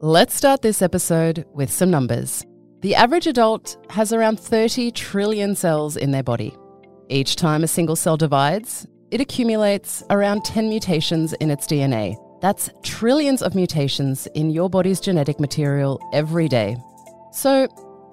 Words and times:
Let's 0.00 0.36
start 0.36 0.62
this 0.62 0.80
episode 0.80 1.44
with 1.54 1.72
some 1.72 1.90
numbers. 1.90 2.46
The 2.82 2.94
average 2.94 3.26
adult 3.26 3.84
has 3.90 4.12
around 4.12 4.38
30 4.38 4.92
trillion 4.92 5.56
cells 5.56 5.96
in 5.96 6.12
their 6.12 6.22
body. 6.22 6.56
Each 7.08 7.34
time 7.34 7.64
a 7.64 7.66
single 7.66 7.96
cell 7.96 8.16
divides, 8.16 8.86
it 9.10 9.20
accumulates 9.20 10.04
around 10.08 10.44
10 10.44 10.68
mutations 10.68 11.32
in 11.40 11.50
its 11.50 11.66
DNA. 11.66 12.14
That's 12.40 12.70
trillions 12.84 13.42
of 13.42 13.56
mutations 13.56 14.28
in 14.36 14.50
your 14.50 14.70
body's 14.70 15.00
genetic 15.00 15.40
material 15.40 16.00
every 16.12 16.46
day. 16.46 16.76
So, 17.32 17.66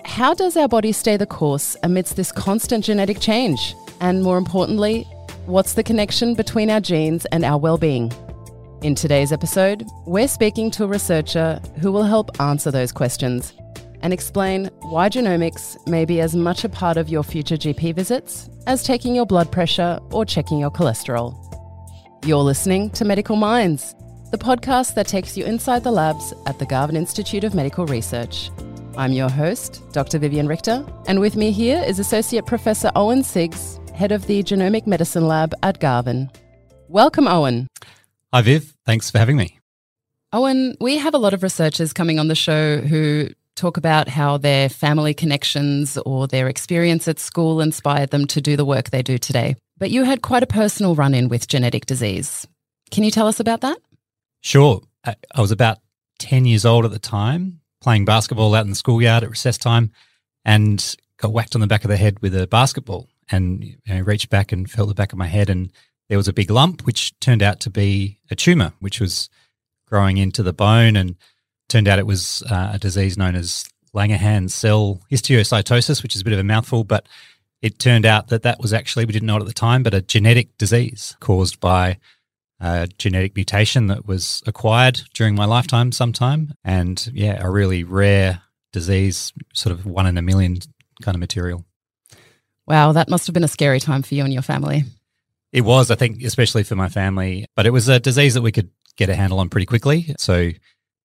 how 0.05 0.33
does 0.33 0.57
our 0.57 0.67
body 0.67 0.91
stay 0.91 1.17
the 1.17 1.27
course 1.27 1.77
amidst 1.83 2.15
this 2.15 2.31
constant 2.31 2.83
genetic 2.83 3.19
change? 3.19 3.75
And 4.01 4.23
more 4.23 4.39
importantly, 4.39 5.03
what's 5.45 5.73
the 5.73 5.83
connection 5.83 6.33
between 6.33 6.71
our 6.71 6.81
genes 6.81 7.27
and 7.27 7.45
our 7.45 7.59
well 7.59 7.77
being? 7.77 8.11
In 8.85 8.93
today's 8.93 9.31
episode, 9.31 9.89
we're 10.05 10.27
speaking 10.27 10.69
to 10.69 10.83
a 10.83 10.87
researcher 10.87 11.59
who 11.81 11.91
will 11.91 12.03
help 12.03 12.39
answer 12.39 12.69
those 12.69 12.91
questions 12.91 13.51
and 14.01 14.13
explain 14.13 14.69
why 14.81 15.09
genomics 15.09 15.75
may 15.87 16.05
be 16.05 16.21
as 16.21 16.35
much 16.35 16.63
a 16.63 16.69
part 16.69 16.95
of 16.95 17.09
your 17.09 17.23
future 17.23 17.57
GP 17.57 17.95
visits 17.95 18.47
as 18.67 18.83
taking 18.83 19.15
your 19.15 19.25
blood 19.25 19.51
pressure 19.51 19.99
or 20.11 20.23
checking 20.23 20.59
your 20.59 20.69
cholesterol. 20.69 21.33
You're 22.27 22.43
listening 22.43 22.91
to 22.91 23.05
Medical 23.05 23.35
Minds, 23.35 23.95
the 24.29 24.37
podcast 24.37 24.93
that 24.93 25.07
takes 25.07 25.35
you 25.35 25.45
inside 25.45 25.83
the 25.83 25.89
labs 25.89 26.35
at 26.45 26.59
the 26.59 26.67
Garvan 26.67 26.95
Institute 26.95 27.43
of 27.43 27.55
Medical 27.55 27.87
Research. 27.87 28.51
I'm 28.97 29.13
your 29.13 29.31
host, 29.31 29.81
Dr. 29.93 30.19
Vivian 30.19 30.47
Richter, 30.47 30.85
and 31.07 31.19
with 31.19 31.35
me 31.35 31.49
here 31.49 31.83
is 31.87 31.97
Associate 31.97 32.45
Professor 32.45 32.91
Owen 32.95 33.23
Siggs, 33.23 33.79
head 33.95 34.11
of 34.11 34.27
the 34.27 34.43
Genomic 34.43 34.85
Medicine 34.85 35.27
Lab 35.27 35.55
at 35.63 35.79
Garvan. 35.79 36.29
Welcome, 36.87 37.27
Owen. 37.27 37.67
Hi, 38.35 38.41
Viv. 38.41 38.75
Thanks 38.85 39.09
for 39.09 39.17
having 39.17 39.37
me. 39.37 39.61
Owen, 40.33 40.75
we 40.81 40.97
have 40.97 41.13
a 41.13 41.17
lot 41.17 41.33
of 41.33 41.41
researchers 41.41 41.93
coming 41.93 42.19
on 42.19 42.27
the 42.27 42.35
show 42.35 42.81
who 42.81 43.29
talk 43.55 43.77
about 43.77 44.09
how 44.09 44.37
their 44.37 44.67
family 44.67 45.13
connections 45.13 45.97
or 45.99 46.27
their 46.27 46.49
experience 46.49 47.07
at 47.07 47.17
school 47.17 47.61
inspired 47.61 48.09
them 48.09 48.27
to 48.27 48.41
do 48.41 48.57
the 48.57 48.65
work 48.65 48.89
they 48.89 49.01
do 49.01 49.17
today. 49.17 49.55
But 49.77 49.89
you 49.89 50.03
had 50.03 50.21
quite 50.21 50.43
a 50.43 50.47
personal 50.47 50.95
run 50.95 51.13
in 51.13 51.29
with 51.29 51.47
genetic 51.47 51.85
disease. 51.85 52.45
Can 52.91 53.05
you 53.05 53.11
tell 53.11 53.29
us 53.29 53.39
about 53.39 53.61
that? 53.61 53.77
Sure. 54.41 54.81
I, 55.05 55.15
I 55.33 55.39
was 55.39 55.51
about 55.51 55.77
10 56.19 56.43
years 56.43 56.65
old 56.65 56.83
at 56.83 56.91
the 56.91 56.99
time, 56.99 57.61
playing 57.79 58.03
basketball 58.03 58.53
out 58.53 58.65
in 58.65 58.69
the 58.69 58.75
schoolyard 58.75 59.23
at 59.23 59.29
recess 59.29 59.57
time, 59.57 59.91
and 60.43 60.97
got 61.21 61.31
whacked 61.31 61.55
on 61.55 61.61
the 61.61 61.67
back 61.67 61.85
of 61.85 61.89
the 61.89 61.95
head 61.95 62.19
with 62.19 62.35
a 62.35 62.47
basketball. 62.47 63.07
And 63.31 63.63
you 63.63 63.77
know, 63.87 64.01
reached 64.01 64.29
back 64.29 64.51
and 64.51 64.69
felt 64.69 64.89
the 64.89 64.93
back 64.93 65.13
of 65.13 65.17
my 65.17 65.27
head, 65.27 65.49
and 65.49 65.71
there 66.09 66.17
was 66.17 66.27
a 66.27 66.33
big 66.33 66.51
lump, 66.51 66.81
which 66.81 67.17
turned 67.19 67.41
out 67.41 67.59
to 67.61 67.69
be 67.69 68.19
a 68.29 68.35
tumor, 68.35 68.73
which 68.79 68.99
was 68.99 69.29
growing 69.87 70.17
into 70.17 70.43
the 70.43 70.53
bone, 70.53 70.95
and 70.95 71.15
turned 71.69 71.87
out 71.87 71.99
it 71.99 72.07
was 72.07 72.43
uh, 72.49 72.71
a 72.73 72.79
disease 72.79 73.17
known 73.17 73.35
as 73.35 73.65
Langerhans 73.95 74.51
cell 74.51 75.01
histiocytosis, 75.11 76.03
which 76.03 76.15
is 76.15 76.21
a 76.21 76.23
bit 76.23 76.33
of 76.33 76.39
a 76.39 76.43
mouthful, 76.43 76.83
but 76.83 77.07
it 77.61 77.79
turned 77.79 78.05
out 78.05 78.27
that 78.27 78.43
that 78.43 78.59
was 78.59 78.73
actually, 78.73 79.05
we 79.05 79.13
didn't 79.13 79.27
know 79.27 79.37
it 79.37 79.41
at 79.41 79.47
the 79.47 79.53
time, 79.53 79.81
but 79.81 79.93
a 79.93 80.01
genetic 80.01 80.57
disease 80.57 81.15
caused 81.19 81.59
by 81.59 81.97
a 82.59 82.87
genetic 82.97 83.35
mutation 83.35 83.87
that 83.87 84.05
was 84.05 84.43
acquired 84.45 85.01
during 85.13 85.35
my 85.35 85.45
lifetime 85.45 85.91
sometime. 85.91 86.53
And 86.63 87.09
yeah, 87.13 87.41
a 87.43 87.49
really 87.49 87.83
rare 87.83 88.41
disease, 88.71 89.33
sort 89.53 89.71
of 89.71 89.85
one 89.85 90.05
in 90.05 90.17
a 90.17 90.21
million 90.21 90.57
kind 91.01 91.15
of 91.15 91.19
material. 91.19 91.65
Wow, 92.67 92.91
that 92.93 93.09
must 93.09 93.27
have 93.27 93.33
been 93.33 93.43
a 93.43 93.47
scary 93.47 93.79
time 93.79 94.03
for 94.03 94.15
you 94.15 94.23
and 94.23 94.33
your 94.33 94.41
family. 94.41 94.83
It 95.55 95.61
was, 95.61 95.89
I 95.89 95.95
think, 95.95 96.21
especially 96.21 96.63
for 96.63 96.75
my 96.75 96.89
family, 96.89 97.45
but 97.55 97.65
it 97.65 97.69
was 97.69 97.87
a 97.87 97.97
disease 97.97 98.33
that 98.33 98.41
we 98.41 98.51
could 98.51 98.71
get 98.97 99.07
a 99.07 99.15
handle 99.15 99.39
on 99.39 99.47
pretty 99.47 99.65
quickly. 99.65 100.13
So, 100.17 100.51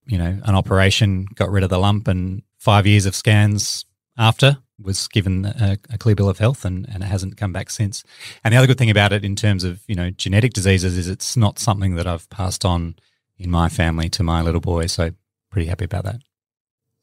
you 0.06 0.18
know, 0.18 0.40
an 0.42 0.56
operation 0.56 1.26
got 1.36 1.50
rid 1.50 1.62
of 1.62 1.70
the 1.70 1.78
lump, 1.78 2.08
and 2.08 2.42
five 2.58 2.84
years 2.84 3.06
of 3.06 3.14
scans 3.14 3.84
after 4.18 4.58
was 4.82 5.06
given 5.06 5.44
a, 5.44 5.78
a, 5.90 5.98
clear 5.98 6.16
bill 6.16 6.28
of 6.28 6.38
health 6.38 6.64
and, 6.64 6.88
and 6.92 7.04
it 7.04 7.06
hasn't 7.06 7.36
come 7.36 7.52
back 7.52 7.70
since. 7.70 8.02
And 8.42 8.52
the 8.52 8.58
other 8.58 8.66
good 8.66 8.78
thing 8.78 8.90
about 8.90 9.12
it 9.12 9.24
in 9.24 9.36
terms 9.36 9.62
of, 9.62 9.82
you 9.86 9.94
know, 9.94 10.10
genetic 10.10 10.52
diseases 10.52 10.98
is 10.98 11.06
it's 11.06 11.36
not 11.36 11.60
something 11.60 11.94
that 11.94 12.08
I've 12.08 12.28
passed 12.30 12.64
on 12.64 12.96
in 13.38 13.50
my 13.50 13.68
family 13.68 14.08
to 14.10 14.22
my 14.24 14.42
little 14.42 14.60
boy. 14.60 14.86
So 14.86 15.10
pretty 15.50 15.68
happy 15.68 15.84
about 15.84 16.04
that. 16.04 16.22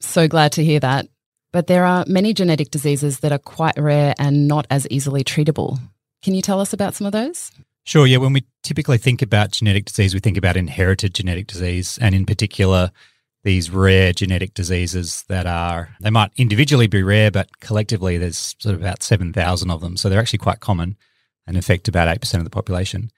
So 0.01 0.27
glad 0.27 0.51
to 0.53 0.65
hear 0.65 0.79
that. 0.81 1.07
But 1.53 1.67
there 1.67 1.85
are 1.85 2.03
many 2.07 2.33
genetic 2.33 2.71
diseases 2.71 3.19
that 3.19 3.31
are 3.31 3.39
quite 3.39 3.77
rare 3.77 4.13
and 4.19 4.47
not 4.47 4.67
as 4.69 4.85
easily 4.89 5.23
treatable. 5.23 5.79
Can 6.23 6.33
you 6.33 6.41
tell 6.41 6.59
us 6.59 6.73
about 6.73 6.95
some 6.95 7.07
of 7.07 7.13
those? 7.13 7.51
Sure. 7.83 8.05
Yeah. 8.05 8.17
When 8.17 8.33
we 8.33 8.45
typically 8.63 8.97
think 8.97 9.21
about 9.21 9.51
genetic 9.51 9.85
disease, 9.85 10.13
we 10.13 10.19
think 10.19 10.37
about 10.37 10.57
inherited 10.57 11.13
genetic 11.13 11.47
disease, 11.47 11.97
and 12.01 12.13
in 12.13 12.25
particular, 12.25 12.91
these 13.43 13.71
rare 13.71 14.11
genetic 14.11 14.53
diseases 14.53 15.23
that 15.29 15.45
are, 15.45 15.95
they 16.01 16.09
might 16.09 16.31
individually 16.35 16.87
be 16.87 17.01
rare, 17.01 17.31
but 17.31 17.59
collectively 17.61 18.17
there's 18.17 18.55
sort 18.59 18.75
of 18.75 18.81
about 18.81 19.01
7,000 19.01 19.71
of 19.71 19.79
them. 19.79 19.95
So 19.95 20.09
they're 20.09 20.19
actually 20.19 20.39
quite 20.39 20.59
common 20.59 20.97
and 21.45 21.55
affect 21.55 21.87
about 21.87 22.13
8% 22.13 22.33
of 22.39 22.43
the 22.43 22.49
population. 22.49 23.09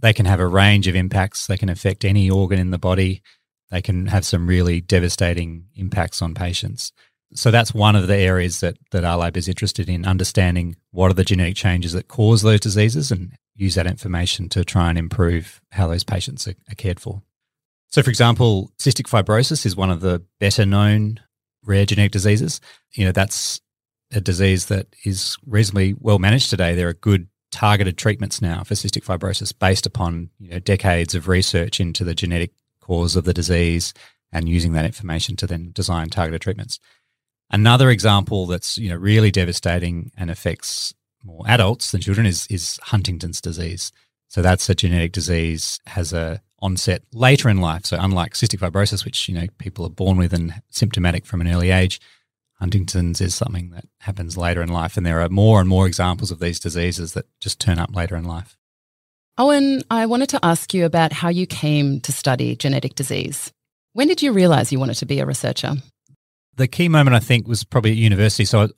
They 0.00 0.12
can 0.12 0.26
have 0.26 0.40
a 0.40 0.46
range 0.46 0.88
of 0.88 0.96
impacts. 0.96 1.46
They 1.46 1.56
can 1.56 1.68
affect 1.68 2.04
any 2.04 2.28
organ 2.28 2.58
in 2.58 2.70
the 2.70 2.78
body. 2.78 3.22
They 3.70 3.80
can 3.80 4.06
have 4.06 4.24
some 4.24 4.48
really 4.48 4.80
devastating 4.80 5.66
impacts 5.76 6.20
on 6.20 6.34
patients. 6.34 6.92
So 7.34 7.50
that's 7.50 7.72
one 7.72 7.94
of 7.94 8.08
the 8.08 8.16
areas 8.16 8.60
that, 8.60 8.76
that 8.90 9.04
our 9.04 9.16
lab 9.16 9.36
is 9.36 9.48
interested 9.48 9.88
in 9.88 10.04
understanding 10.04 10.76
what 10.90 11.10
are 11.10 11.14
the 11.14 11.24
genetic 11.24 11.54
changes 11.54 11.92
that 11.92 12.08
cause 12.08 12.42
those 12.42 12.60
diseases 12.60 13.12
and 13.12 13.32
use 13.54 13.76
that 13.76 13.86
information 13.86 14.48
to 14.48 14.64
try 14.64 14.88
and 14.88 14.98
improve 14.98 15.60
how 15.70 15.86
those 15.86 16.02
patients 16.02 16.48
are, 16.48 16.54
are 16.70 16.74
cared 16.76 16.98
for. 16.98 17.22
So, 17.88 18.02
for 18.02 18.10
example, 18.10 18.72
cystic 18.78 19.08
fibrosis 19.08 19.66
is 19.66 19.76
one 19.76 19.90
of 19.90 20.00
the 20.00 20.22
better 20.38 20.64
known 20.64 21.20
rare 21.64 21.86
genetic 21.86 22.12
diseases. 22.12 22.60
You 22.92 23.06
know, 23.06 23.12
that's 23.12 23.60
a 24.12 24.20
disease 24.20 24.66
that 24.66 24.86
is 25.04 25.36
reasonably 25.46 25.94
well 25.98 26.18
managed 26.18 26.50
today. 26.50 26.74
There 26.74 26.88
are 26.88 26.94
good 26.94 27.28
targeted 27.50 27.98
treatments 27.98 28.40
now 28.40 28.64
for 28.64 28.74
cystic 28.74 29.04
fibrosis 29.04 29.56
based 29.56 29.86
upon 29.86 30.30
you 30.38 30.50
know, 30.50 30.58
decades 30.58 31.14
of 31.14 31.28
research 31.28 31.80
into 31.80 32.04
the 32.04 32.14
genetic 32.14 32.52
cause 32.80 33.16
of 33.16 33.24
the 33.24 33.34
disease 33.34 33.92
and 34.32 34.48
using 34.48 34.72
that 34.72 34.84
information 34.84 35.36
to 35.36 35.46
then 35.46 35.72
design 35.72 36.08
targeted 36.08 36.40
treatments. 36.40 36.78
Another 37.50 37.90
example 37.90 38.46
that's 38.46 38.78
you 38.78 38.88
know 38.88 38.96
really 38.96 39.30
devastating 39.30 40.12
and 40.16 40.30
affects 40.30 40.94
more 41.22 41.44
adults 41.46 41.90
than 41.90 42.00
children 42.00 42.26
is 42.26 42.46
is 42.48 42.78
Huntington's 42.82 43.40
disease. 43.40 43.92
So 44.28 44.42
that's 44.42 44.68
a 44.68 44.74
genetic 44.74 45.12
disease 45.12 45.80
has 45.86 46.12
a 46.12 46.40
onset 46.60 47.02
later 47.12 47.48
in 47.48 47.60
life. 47.60 47.86
So 47.86 47.96
unlike 47.98 48.34
cystic 48.34 48.60
fibrosis, 48.60 49.04
which 49.04 49.28
you 49.28 49.34
know 49.34 49.46
people 49.58 49.84
are 49.84 49.90
born 49.90 50.18
with 50.18 50.32
and 50.32 50.62
symptomatic 50.70 51.26
from 51.26 51.40
an 51.40 51.48
early 51.48 51.70
age, 51.70 52.00
Huntington's 52.60 53.20
is 53.20 53.34
something 53.34 53.70
that 53.70 53.86
happens 54.00 54.36
later 54.36 54.62
in 54.62 54.68
life, 54.68 54.96
and 54.96 55.04
there 55.04 55.20
are 55.20 55.28
more 55.28 55.60
and 55.60 55.68
more 55.68 55.86
examples 55.86 56.30
of 56.30 56.38
these 56.38 56.60
diseases 56.60 57.14
that 57.14 57.26
just 57.40 57.58
turn 57.58 57.78
up 57.78 57.94
later 57.96 58.16
in 58.16 58.24
life. 58.24 58.56
Owen, 59.38 59.82
I 59.90 60.06
wanted 60.06 60.28
to 60.30 60.44
ask 60.44 60.74
you 60.74 60.84
about 60.84 61.12
how 61.12 61.30
you 61.30 61.46
came 61.46 62.00
to 62.02 62.12
study 62.12 62.54
genetic 62.56 62.94
disease. 62.94 63.52
When 63.94 64.06
did 64.06 64.20
you 64.22 64.32
realize 64.32 64.70
you 64.70 64.78
wanted 64.78 64.96
to 64.96 65.06
be 65.06 65.18
a 65.18 65.26
researcher? 65.26 65.76
The 66.56 66.68
key 66.68 66.88
moment 66.88 67.14
I 67.14 67.20
think 67.20 67.46
was 67.46 67.64
probably 67.64 67.92
at 67.92 67.96
university. 67.96 68.44
So 68.44 68.68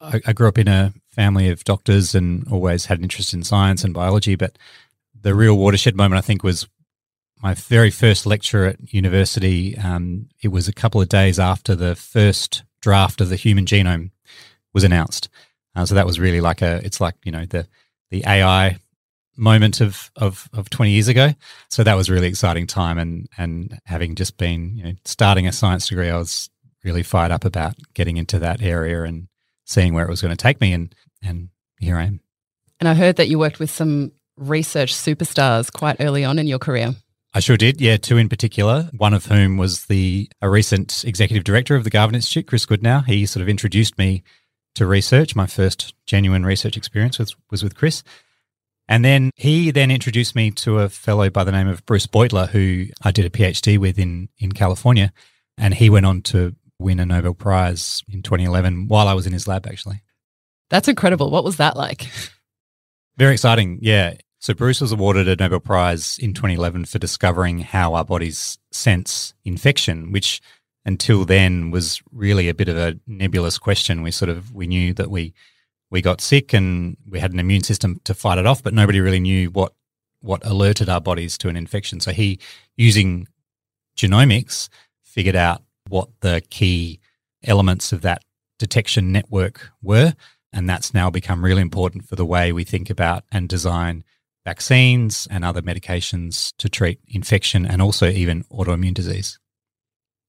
I, 0.00 0.20
I, 0.26 0.32
grew 0.32 0.48
up 0.48 0.58
in 0.58 0.68
a 0.68 0.92
family 1.10 1.48
of 1.48 1.64
doctors 1.64 2.14
and 2.14 2.46
always 2.50 2.86
had 2.86 2.98
an 2.98 3.04
interest 3.04 3.34
in 3.34 3.42
science 3.42 3.84
and 3.84 3.94
biology. 3.94 4.36
But 4.36 4.58
the 5.20 5.34
real 5.34 5.56
watershed 5.56 5.96
moment 5.96 6.18
I 6.18 6.22
think 6.22 6.42
was 6.42 6.68
my 7.42 7.54
very 7.54 7.90
first 7.90 8.26
lecture 8.26 8.64
at 8.64 8.92
university. 8.92 9.76
Um, 9.76 10.28
it 10.42 10.48
was 10.48 10.68
a 10.68 10.72
couple 10.72 11.00
of 11.00 11.08
days 11.08 11.38
after 11.38 11.74
the 11.74 11.94
first 11.94 12.62
draft 12.80 13.20
of 13.20 13.28
the 13.28 13.36
human 13.36 13.66
genome 13.66 14.10
was 14.72 14.84
announced. 14.84 15.28
Uh, 15.74 15.84
so 15.84 15.94
that 15.94 16.06
was 16.06 16.18
really 16.18 16.40
like 16.40 16.62
a, 16.62 16.80
it's 16.84 17.00
like 17.00 17.14
you 17.24 17.32
know 17.32 17.44
the 17.44 17.66
the 18.10 18.24
AI 18.26 18.78
moment 19.36 19.80
of, 19.80 20.10
of 20.16 20.48
of 20.52 20.70
20 20.70 20.90
years 20.90 21.08
ago. 21.08 21.34
So 21.68 21.84
that 21.84 21.94
was 21.94 22.08
really 22.08 22.28
exciting 22.28 22.66
time 22.66 22.98
and 22.98 23.28
and 23.36 23.78
having 23.84 24.14
just 24.14 24.38
been 24.38 24.76
you 24.76 24.84
know 24.84 24.92
starting 25.04 25.46
a 25.46 25.52
science 25.52 25.88
degree, 25.88 26.10
I 26.10 26.16
was 26.16 26.50
really 26.86 27.02
fired 27.02 27.32
up 27.32 27.44
about 27.44 27.74
getting 27.92 28.16
into 28.16 28.38
that 28.38 28.62
area 28.62 29.02
and 29.02 29.28
seeing 29.66 29.92
where 29.92 30.06
it 30.06 30.10
was 30.10 30.22
going 30.22 30.34
to 30.34 30.42
take 30.42 30.60
me. 30.60 30.72
And, 30.72 30.94
and 31.22 31.50
here 31.78 31.98
I 31.98 32.04
am. 32.04 32.20
And 32.80 32.88
I 32.88 32.94
heard 32.94 33.16
that 33.16 33.28
you 33.28 33.38
worked 33.38 33.58
with 33.58 33.70
some 33.70 34.12
research 34.36 34.94
superstars 34.94 35.70
quite 35.70 35.96
early 36.00 36.24
on 36.24 36.38
in 36.38 36.46
your 36.46 36.60
career. 36.60 36.94
I 37.34 37.40
sure 37.40 37.56
did. 37.56 37.80
Yeah, 37.80 37.98
two 37.98 38.16
in 38.16 38.30
particular. 38.30 38.88
One 38.96 39.12
of 39.12 39.26
whom 39.26 39.58
was 39.58 39.86
the 39.86 40.30
a 40.40 40.48
recent 40.48 41.04
executive 41.04 41.44
director 41.44 41.74
of 41.74 41.84
the 41.84 41.90
Garvan 41.90 42.14
Institute, 42.14 42.46
Chris 42.46 42.64
Goodnow. 42.64 43.04
He 43.04 43.26
sort 43.26 43.42
of 43.42 43.48
introduced 43.48 43.98
me 43.98 44.22
to 44.76 44.86
research. 44.86 45.36
My 45.36 45.46
first 45.46 45.94
genuine 46.06 46.46
research 46.46 46.76
experience 46.76 47.18
was, 47.18 47.36
was 47.50 47.62
with 47.62 47.74
Chris. 47.74 48.02
And 48.88 49.04
then 49.04 49.32
he 49.34 49.70
then 49.72 49.90
introduced 49.90 50.36
me 50.36 50.52
to 50.52 50.78
a 50.78 50.88
fellow 50.88 51.28
by 51.28 51.44
the 51.44 51.52
name 51.52 51.66
of 51.66 51.84
Bruce 51.84 52.06
Beutler, 52.06 52.48
who 52.48 52.86
I 53.02 53.10
did 53.10 53.24
a 53.24 53.30
PhD 53.30 53.78
with 53.78 53.98
in, 53.98 54.28
in 54.38 54.52
California. 54.52 55.12
And 55.58 55.74
he 55.74 55.90
went 55.90 56.06
on 56.06 56.22
to 56.22 56.54
win 56.78 57.00
a 57.00 57.06
Nobel 57.06 57.34
Prize 57.34 58.02
in 58.08 58.22
2011 58.22 58.88
while 58.88 59.08
I 59.08 59.14
was 59.14 59.26
in 59.26 59.32
his 59.32 59.48
lab, 59.48 59.66
actually. 59.66 60.02
That's 60.70 60.88
incredible. 60.88 61.30
What 61.30 61.44
was 61.44 61.56
that 61.56 61.76
like? 61.76 62.06
Very 63.16 63.34
exciting. 63.34 63.78
Yeah. 63.80 64.14
So 64.38 64.52
Bruce 64.54 64.80
was 64.80 64.92
awarded 64.92 65.28
a 65.28 65.36
Nobel 65.36 65.60
Prize 65.60 66.18
in 66.18 66.34
2011 66.34 66.84
for 66.84 66.98
discovering 66.98 67.60
how 67.60 67.94
our 67.94 68.04
bodies 68.04 68.58
sense 68.70 69.34
infection, 69.44 70.12
which 70.12 70.40
until 70.84 71.24
then 71.24 71.70
was 71.70 72.02
really 72.12 72.48
a 72.48 72.54
bit 72.54 72.68
of 72.68 72.76
a 72.76 72.98
nebulous 73.06 73.58
question. 73.58 74.02
We 74.02 74.10
sort 74.10 74.28
of 74.28 74.54
we 74.54 74.66
knew 74.66 74.92
that 74.94 75.10
we 75.10 75.34
we 75.90 76.02
got 76.02 76.20
sick 76.20 76.52
and 76.52 76.96
we 77.08 77.18
had 77.18 77.32
an 77.32 77.40
immune 77.40 77.62
system 77.62 78.00
to 78.04 78.14
fight 78.14 78.38
it 78.38 78.46
off, 78.46 78.62
but 78.62 78.74
nobody 78.74 79.00
really 79.00 79.20
knew 79.20 79.50
what 79.50 79.72
what 80.20 80.44
alerted 80.44 80.88
our 80.88 81.00
bodies 81.00 81.38
to 81.38 81.48
an 81.48 81.56
infection. 81.56 82.00
So 82.00 82.12
he, 82.12 82.38
using 82.76 83.28
genomics, 83.96 84.68
figured 85.02 85.36
out 85.36 85.62
what 85.88 86.08
the 86.20 86.42
key 86.50 87.00
elements 87.44 87.92
of 87.92 88.02
that 88.02 88.22
detection 88.58 89.12
network 89.12 89.70
were, 89.82 90.14
and 90.52 90.68
that's 90.68 90.94
now 90.94 91.10
become 91.10 91.44
really 91.44 91.62
important 91.62 92.08
for 92.08 92.16
the 92.16 92.26
way 92.26 92.52
we 92.52 92.64
think 92.64 92.90
about 92.90 93.24
and 93.30 93.48
design 93.48 94.04
vaccines 94.44 95.26
and 95.30 95.44
other 95.44 95.60
medications 95.60 96.54
to 96.56 96.68
treat 96.68 97.00
infection 97.08 97.66
and 97.66 97.82
also 97.82 98.08
even 98.08 98.44
autoimmune 98.44 98.94
disease. 98.94 99.38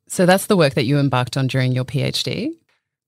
So 0.09 0.25
that's 0.25 0.47
the 0.47 0.57
work 0.57 0.73
that 0.73 0.85
you 0.85 0.97
embarked 0.97 1.37
on 1.37 1.47
during 1.47 1.71
your 1.71 1.85
PhD? 1.85 2.51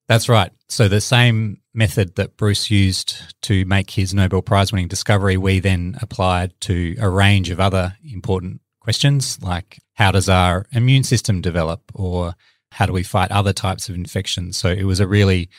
That's 0.08 0.30
right. 0.30 0.52
So 0.68 0.88
the 0.88 1.02
same 1.02 1.62
method 1.74 2.16
that 2.16 2.36
Bruce 2.36 2.70
used 2.72 3.16
to 3.44 3.64
make 3.66 3.92
his 3.92 4.14
Nobel 4.14 4.42
Prize 4.42 4.72
winning 4.72 4.88
discovery, 4.88 5.38
we 5.38 5.60
then 5.60 5.98
applied 6.02 6.54
to 6.62 6.96
a 7.00 7.10
range 7.10 7.50
of 7.50 7.60
other 7.60 7.96
important 8.04 8.62
questions 8.80 9.42
like 9.42 9.80
how 10.00 10.12
does 10.12 10.30
our 10.30 10.66
immune 10.72 11.04
system 11.04 11.42
develop 11.42 11.82
or 11.94 12.34
how 12.72 12.86
do 12.86 12.94
we 12.94 13.04
fight 13.04 13.32
other 13.32 13.52
types 13.52 13.90
of 13.90 13.96
infections? 13.96 14.56
So 14.56 14.70
it 14.70 14.86
was 14.86 15.02
a 15.02 15.08
really, 15.08 15.50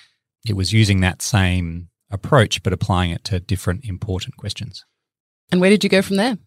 it 0.47 0.55
was 0.55 0.73
using 0.73 1.01
that 1.01 1.21
same 1.21 1.91
approach, 2.11 2.63
but 2.63 2.73
applying 2.73 3.11
it 3.11 3.23
to 3.25 3.39
different 3.39 3.85
important 3.85 4.39
questions. 4.39 4.87
And 5.53 5.61
where 5.61 5.69
did 5.69 5.85
you 5.85 5.91
go 5.91 6.01
from 6.01 6.17
there? 6.17 6.39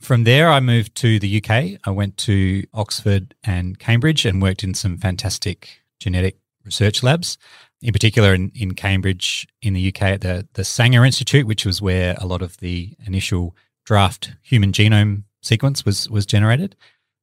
From 0.00 0.24
there, 0.24 0.48
I 0.48 0.60
moved 0.60 0.94
to 0.96 1.18
the 1.18 1.42
UK. 1.44 1.78
I 1.84 1.90
went 1.90 2.16
to 2.18 2.64
Oxford 2.72 3.34
and 3.44 3.78
Cambridge 3.78 4.24
and 4.24 4.40
worked 4.40 4.64
in 4.64 4.72
some 4.72 4.96
fantastic 4.96 5.82
genetic 6.00 6.38
research 6.64 7.02
labs 7.02 7.36
in 7.82 7.92
particular 7.92 8.32
in, 8.32 8.50
in 8.54 8.72
Cambridge 8.72 9.46
in 9.60 9.74
the 9.74 9.88
UK 9.88 10.02
at 10.02 10.20
the, 10.22 10.48
the 10.54 10.64
Sanger 10.64 11.04
Institute, 11.04 11.46
which 11.46 11.66
was 11.66 11.82
where 11.82 12.16
a 12.18 12.26
lot 12.26 12.40
of 12.40 12.56
the 12.58 12.96
initial 13.06 13.54
draft 13.84 14.32
human 14.40 14.72
genome 14.72 15.24
sequence 15.42 15.84
was, 15.84 16.08
was 16.08 16.24
generated. 16.24 16.74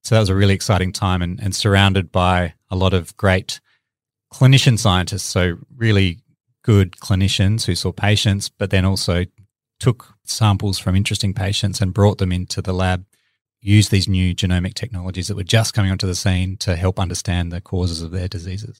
So 0.03 0.15
that 0.15 0.19
was 0.19 0.29
a 0.29 0.35
really 0.35 0.53
exciting 0.53 0.91
time 0.91 1.21
and, 1.21 1.39
and 1.39 1.55
surrounded 1.55 2.11
by 2.11 2.53
a 2.69 2.75
lot 2.75 2.93
of 2.93 3.15
great 3.17 3.59
clinician 4.33 4.79
scientists. 4.79 5.23
So, 5.23 5.57
really 5.75 6.19
good 6.63 6.93
clinicians 6.93 7.65
who 7.65 7.75
saw 7.75 7.91
patients, 7.91 8.49
but 8.49 8.69
then 8.69 8.85
also 8.85 9.25
took 9.79 10.13
samples 10.23 10.77
from 10.79 10.95
interesting 10.95 11.33
patients 11.33 11.81
and 11.81 11.93
brought 11.93 12.19
them 12.19 12.31
into 12.31 12.61
the 12.61 12.73
lab, 12.73 13.05
used 13.61 13.91
these 13.91 14.07
new 14.07 14.33
genomic 14.35 14.75
technologies 14.75 15.27
that 15.27 15.35
were 15.35 15.43
just 15.43 15.73
coming 15.73 15.91
onto 15.91 16.07
the 16.07 16.15
scene 16.15 16.55
to 16.57 16.75
help 16.75 16.99
understand 16.99 17.51
the 17.51 17.61
causes 17.61 18.01
of 18.01 18.11
their 18.11 18.27
diseases. 18.27 18.79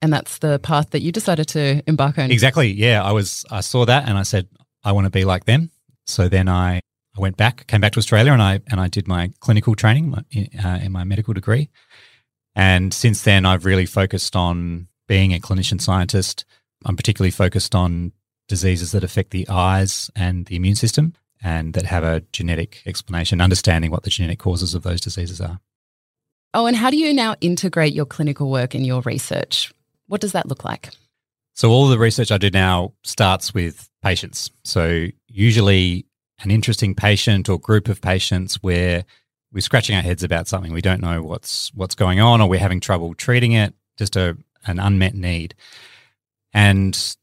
And 0.00 0.12
that's 0.12 0.38
the 0.38 0.58
path 0.58 0.90
that 0.90 1.00
you 1.00 1.10
decided 1.10 1.48
to 1.48 1.82
embark 1.86 2.18
on. 2.18 2.30
Exactly. 2.30 2.70
Yeah. 2.70 3.02
I 3.02 3.12
was, 3.12 3.44
I 3.50 3.60
saw 3.60 3.84
that 3.86 4.08
and 4.08 4.16
I 4.16 4.22
said, 4.22 4.48
I 4.84 4.92
want 4.92 5.06
to 5.06 5.10
be 5.10 5.24
like 5.24 5.44
them. 5.44 5.70
So 6.06 6.28
then 6.28 6.48
I, 6.48 6.80
I 7.18 7.20
went 7.20 7.36
back, 7.36 7.66
came 7.66 7.80
back 7.80 7.92
to 7.92 7.98
Australia 7.98 8.32
and 8.32 8.40
I, 8.40 8.60
and 8.70 8.80
I 8.80 8.86
did 8.86 9.08
my 9.08 9.32
clinical 9.40 9.74
training 9.74 10.14
uh, 10.14 10.78
in 10.80 10.92
my 10.92 11.02
medical 11.02 11.34
degree. 11.34 11.68
And 12.54 12.94
since 12.94 13.22
then, 13.22 13.44
I've 13.44 13.64
really 13.64 13.86
focused 13.86 14.36
on 14.36 14.88
being 15.08 15.34
a 15.34 15.40
clinician 15.40 15.80
scientist. 15.80 16.44
I'm 16.84 16.96
particularly 16.96 17.32
focused 17.32 17.74
on 17.74 18.12
diseases 18.46 18.92
that 18.92 19.04
affect 19.04 19.30
the 19.30 19.48
eyes 19.48 20.10
and 20.14 20.46
the 20.46 20.56
immune 20.56 20.76
system 20.76 21.14
and 21.42 21.74
that 21.74 21.84
have 21.84 22.04
a 22.04 22.20
genetic 22.32 22.82
explanation, 22.86 23.40
understanding 23.40 23.90
what 23.90 24.04
the 24.04 24.10
genetic 24.10 24.38
causes 24.38 24.74
of 24.74 24.82
those 24.82 25.00
diseases 25.00 25.40
are. 25.40 25.60
Oh, 26.54 26.66
and 26.66 26.76
how 26.76 26.90
do 26.90 26.96
you 26.96 27.12
now 27.12 27.34
integrate 27.40 27.94
your 27.94 28.06
clinical 28.06 28.50
work 28.50 28.74
in 28.74 28.84
your 28.84 29.02
research? 29.02 29.72
What 30.06 30.20
does 30.20 30.32
that 30.32 30.46
look 30.46 30.64
like? 30.64 30.90
So, 31.54 31.70
all 31.70 31.88
the 31.88 31.98
research 31.98 32.30
I 32.32 32.38
do 32.38 32.50
now 32.50 32.92
starts 33.02 33.52
with 33.52 33.88
patients. 34.02 34.50
So, 34.64 35.06
usually 35.26 36.07
an 36.40 36.50
interesting 36.50 36.94
patient 36.94 37.48
or 37.48 37.58
group 37.58 37.88
of 37.88 38.00
patients 38.00 38.62
where 38.62 39.04
we're 39.52 39.60
scratching 39.60 39.96
our 39.96 40.02
heads 40.02 40.22
about 40.22 40.46
something. 40.46 40.72
We 40.72 40.82
don't 40.82 41.00
know 41.00 41.22
what's 41.22 41.72
what's 41.74 41.94
going 41.94 42.20
on, 42.20 42.40
or 42.40 42.48
we're 42.48 42.60
having 42.60 42.80
trouble 42.80 43.14
treating 43.14 43.52
it. 43.52 43.74
Just 43.96 44.16
a 44.16 44.36
an 44.66 44.78
unmet 44.78 45.14
need. 45.14 45.54
And 46.52 47.16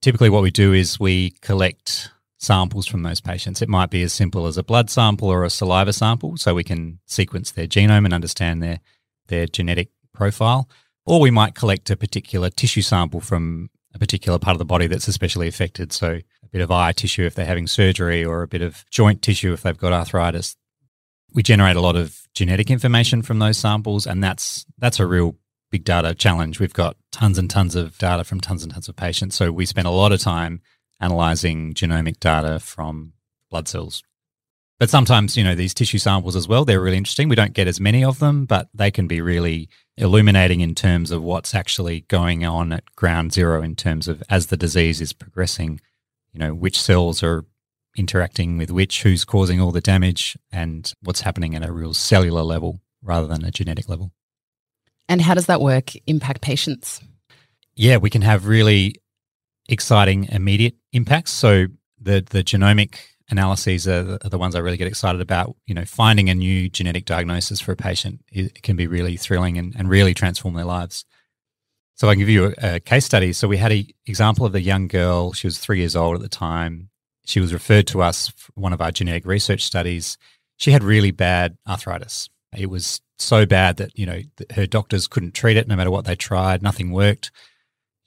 typically, 0.00 0.30
what 0.30 0.42
we 0.42 0.50
do 0.50 0.72
is 0.72 0.98
we 0.98 1.30
collect 1.40 2.10
samples 2.38 2.86
from 2.86 3.02
those 3.02 3.20
patients. 3.20 3.62
It 3.62 3.68
might 3.68 3.90
be 3.90 4.02
as 4.02 4.12
simple 4.12 4.46
as 4.46 4.58
a 4.58 4.64
blood 4.64 4.90
sample 4.90 5.28
or 5.28 5.44
a 5.44 5.50
saliva 5.50 5.92
sample, 5.92 6.36
so 6.36 6.54
we 6.54 6.64
can 6.64 6.98
sequence 7.06 7.52
their 7.52 7.66
genome 7.66 8.04
and 8.04 8.14
understand 8.14 8.62
their 8.62 8.80
their 9.28 9.46
genetic 9.46 9.90
profile. 10.12 10.68
Or 11.04 11.20
we 11.20 11.30
might 11.30 11.54
collect 11.54 11.90
a 11.90 11.96
particular 11.96 12.50
tissue 12.50 12.82
sample 12.82 13.20
from 13.20 13.70
a 13.94 13.98
particular 13.98 14.38
part 14.38 14.54
of 14.54 14.58
the 14.58 14.64
body 14.64 14.86
that's 14.86 15.08
especially 15.08 15.48
affected. 15.48 15.92
So 15.92 16.20
a 16.42 16.48
bit 16.50 16.60
of 16.60 16.70
eye 16.70 16.92
tissue 16.92 17.24
if 17.24 17.34
they're 17.34 17.46
having 17.46 17.66
surgery, 17.66 18.24
or 18.24 18.42
a 18.42 18.48
bit 18.48 18.62
of 18.62 18.84
joint 18.90 19.22
tissue 19.22 19.52
if 19.52 19.62
they've 19.62 19.76
got 19.76 19.92
arthritis. 19.92 20.56
We 21.34 21.42
generate 21.42 21.76
a 21.76 21.80
lot 21.80 21.96
of 21.96 22.28
genetic 22.34 22.70
information 22.70 23.22
from 23.22 23.38
those 23.38 23.56
samples, 23.56 24.06
and 24.06 24.22
that's 24.22 24.66
that's 24.78 25.00
a 25.00 25.06
real 25.06 25.36
big 25.70 25.84
data 25.84 26.14
challenge. 26.14 26.60
We've 26.60 26.72
got 26.72 26.96
tons 27.10 27.38
and 27.38 27.48
tons 27.48 27.74
of 27.74 27.96
data 27.98 28.24
from 28.24 28.40
tons 28.40 28.62
and 28.62 28.72
tons 28.72 28.88
of 28.88 28.96
patients. 28.96 29.36
So 29.36 29.50
we 29.50 29.66
spend 29.66 29.86
a 29.86 29.90
lot 29.90 30.12
of 30.12 30.20
time 30.20 30.60
analyzing 31.00 31.74
genomic 31.74 32.20
data 32.20 32.60
from 32.60 33.14
blood 33.50 33.66
cells. 33.68 34.02
But 34.78 34.90
sometimes, 34.90 35.36
you 35.36 35.44
know, 35.44 35.54
these 35.54 35.74
tissue 35.74 35.98
samples 35.98 36.36
as 36.36 36.48
well, 36.48 36.64
they're 36.64 36.80
really 36.80 36.96
interesting. 36.96 37.28
We 37.28 37.36
don't 37.36 37.52
get 37.52 37.68
as 37.68 37.80
many 37.80 38.04
of 38.04 38.18
them, 38.18 38.46
but 38.46 38.68
they 38.74 38.90
can 38.90 39.06
be 39.06 39.20
really 39.20 39.68
illuminating 39.96 40.60
in 40.60 40.74
terms 40.74 41.10
of 41.10 41.22
what's 41.22 41.54
actually 41.54 42.00
going 42.02 42.44
on 42.44 42.72
at 42.72 42.84
ground 42.96 43.32
zero 43.32 43.62
in 43.62 43.76
terms 43.76 44.08
of 44.08 44.22
as 44.28 44.46
the 44.46 44.56
disease 44.56 45.00
is 45.00 45.12
progressing, 45.12 45.80
you 46.32 46.40
know, 46.40 46.54
which 46.54 46.80
cells 46.80 47.22
are 47.22 47.44
interacting 47.96 48.56
with 48.56 48.70
which, 48.70 49.02
who's 49.02 49.24
causing 49.24 49.60
all 49.60 49.70
the 49.70 49.80
damage, 49.80 50.36
and 50.50 50.94
what's 51.02 51.20
happening 51.20 51.54
at 51.54 51.64
a 51.64 51.72
real 51.72 51.92
cellular 51.92 52.42
level 52.42 52.80
rather 53.02 53.26
than 53.26 53.44
a 53.44 53.50
genetic 53.50 53.88
level. 53.88 54.12
And 55.08 55.20
how 55.20 55.34
does 55.34 55.46
that 55.46 55.60
work 55.60 55.92
impact 56.06 56.40
patients? 56.40 57.02
Yeah, 57.74 57.98
we 57.98 58.10
can 58.10 58.22
have 58.22 58.46
really 58.46 58.94
exciting 59.68 60.24
immediate 60.30 60.74
impacts. 60.92 61.32
So 61.32 61.66
the 62.00 62.24
the 62.28 62.42
genomic 62.42 62.96
analyses 63.32 63.88
are 63.88 64.18
the, 64.18 64.38
ones 64.38 64.54
I 64.54 64.60
really 64.60 64.76
get 64.76 64.86
excited 64.86 65.20
about. 65.20 65.56
You 65.66 65.74
know, 65.74 65.84
finding 65.84 66.28
a 66.28 66.34
new 66.34 66.68
genetic 66.68 67.06
diagnosis 67.06 67.60
for 67.60 67.72
a 67.72 67.76
patient 67.76 68.20
can 68.62 68.76
be 68.76 68.86
really 68.86 69.16
thrilling 69.16 69.58
and, 69.58 69.74
and 69.74 69.88
really 69.88 70.14
transform 70.14 70.54
their 70.54 70.66
lives. 70.66 71.04
So 71.94 72.08
I 72.08 72.12
can 72.12 72.20
give 72.20 72.28
you 72.28 72.54
a, 72.62 72.74
a 72.74 72.80
case 72.80 73.06
study. 73.06 73.32
So 73.32 73.48
we 73.48 73.56
had 73.56 73.72
an 73.72 73.86
example 74.06 74.44
of 74.46 74.54
a 74.54 74.60
young 74.60 74.86
girl. 74.86 75.32
She 75.32 75.46
was 75.46 75.58
three 75.58 75.78
years 75.78 75.96
old 75.96 76.14
at 76.14 76.20
the 76.20 76.28
time. 76.28 76.90
She 77.24 77.40
was 77.40 77.52
referred 77.52 77.86
to 77.88 78.02
us 78.02 78.28
for 78.28 78.52
one 78.54 78.72
of 78.72 78.80
our 78.80 78.92
genetic 78.92 79.24
research 79.24 79.64
studies. 79.64 80.18
She 80.58 80.70
had 80.70 80.84
really 80.84 81.10
bad 81.10 81.56
arthritis. 81.66 82.28
It 82.56 82.68
was 82.68 83.00
so 83.18 83.46
bad 83.46 83.78
that 83.78 83.98
you 83.98 84.04
know 84.04 84.20
her 84.54 84.66
doctors 84.66 85.06
couldn't 85.06 85.32
treat 85.32 85.56
it 85.56 85.68
no 85.68 85.76
matter 85.76 85.90
what 85.90 86.04
they 86.04 86.16
tried. 86.16 86.62
Nothing 86.62 86.90
worked 86.90 87.30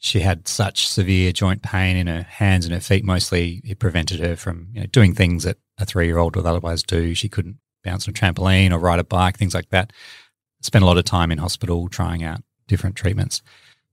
she 0.06 0.20
had 0.20 0.48
such 0.48 0.88
severe 0.88 1.32
joint 1.32 1.64
pain 1.64 1.98
in 1.98 2.06
her 2.06 2.22
hands 2.22 2.66
and 2.66 2.74
her 2.76 2.80
feet. 2.80 3.04
Mostly, 3.04 3.62
it 3.64 3.80
prevented 3.80 4.20
her 4.20 4.36
from 4.36 4.68
you 4.72 4.82
know, 4.82 4.86
doing 4.86 5.16
things 5.16 5.44
that 5.44 5.58
a 5.80 5.86
three-year-old 5.86 6.36
would 6.36 6.46
otherwise 6.46 6.84
do. 6.84 7.16
She 7.16 7.28
couldn't 7.28 7.58
bounce 7.84 8.08
on 8.08 8.12
a 8.12 8.14
trampoline 8.14 8.72
or 8.72 8.78
ride 8.78 9.00
a 9.00 9.04
bike, 9.04 9.36
things 9.38 9.56
like 9.56 9.70
that. 9.70 9.92
Spent 10.62 10.84
a 10.84 10.86
lot 10.86 11.00
of 11.00 11.06
time 11.06 11.32
in 11.32 11.40
hospital 11.40 11.90
trying 11.90 12.24
out 12.24 12.42
different 12.68 12.96
treatments. 12.96 13.42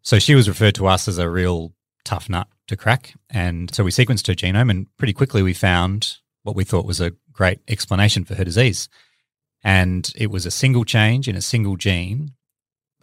So 0.02 0.18
she 0.18 0.34
was 0.34 0.48
referred 0.48 0.74
to 0.74 0.86
us 0.86 1.08
as 1.08 1.16
a 1.16 1.30
real 1.30 1.72
tough 2.04 2.28
nut 2.28 2.46
to 2.66 2.76
crack. 2.76 3.14
And 3.30 3.74
so 3.74 3.82
we 3.82 3.90
sequenced 3.90 4.26
her 4.26 4.34
genome, 4.34 4.70
and 4.70 4.86
pretty 4.98 5.14
quickly 5.14 5.42
we 5.42 5.54
found 5.54 6.18
what 6.42 6.56
we 6.56 6.64
thought 6.64 6.84
was 6.84 7.00
a 7.00 7.14
great 7.32 7.60
explanation 7.68 8.26
for 8.26 8.34
her 8.34 8.44
disease. 8.44 8.90
And 9.64 10.12
it 10.14 10.30
was 10.30 10.44
a 10.44 10.50
single 10.50 10.84
change 10.84 11.26
in 11.26 11.36
a 11.36 11.42
single 11.42 11.76
gene 11.76 12.32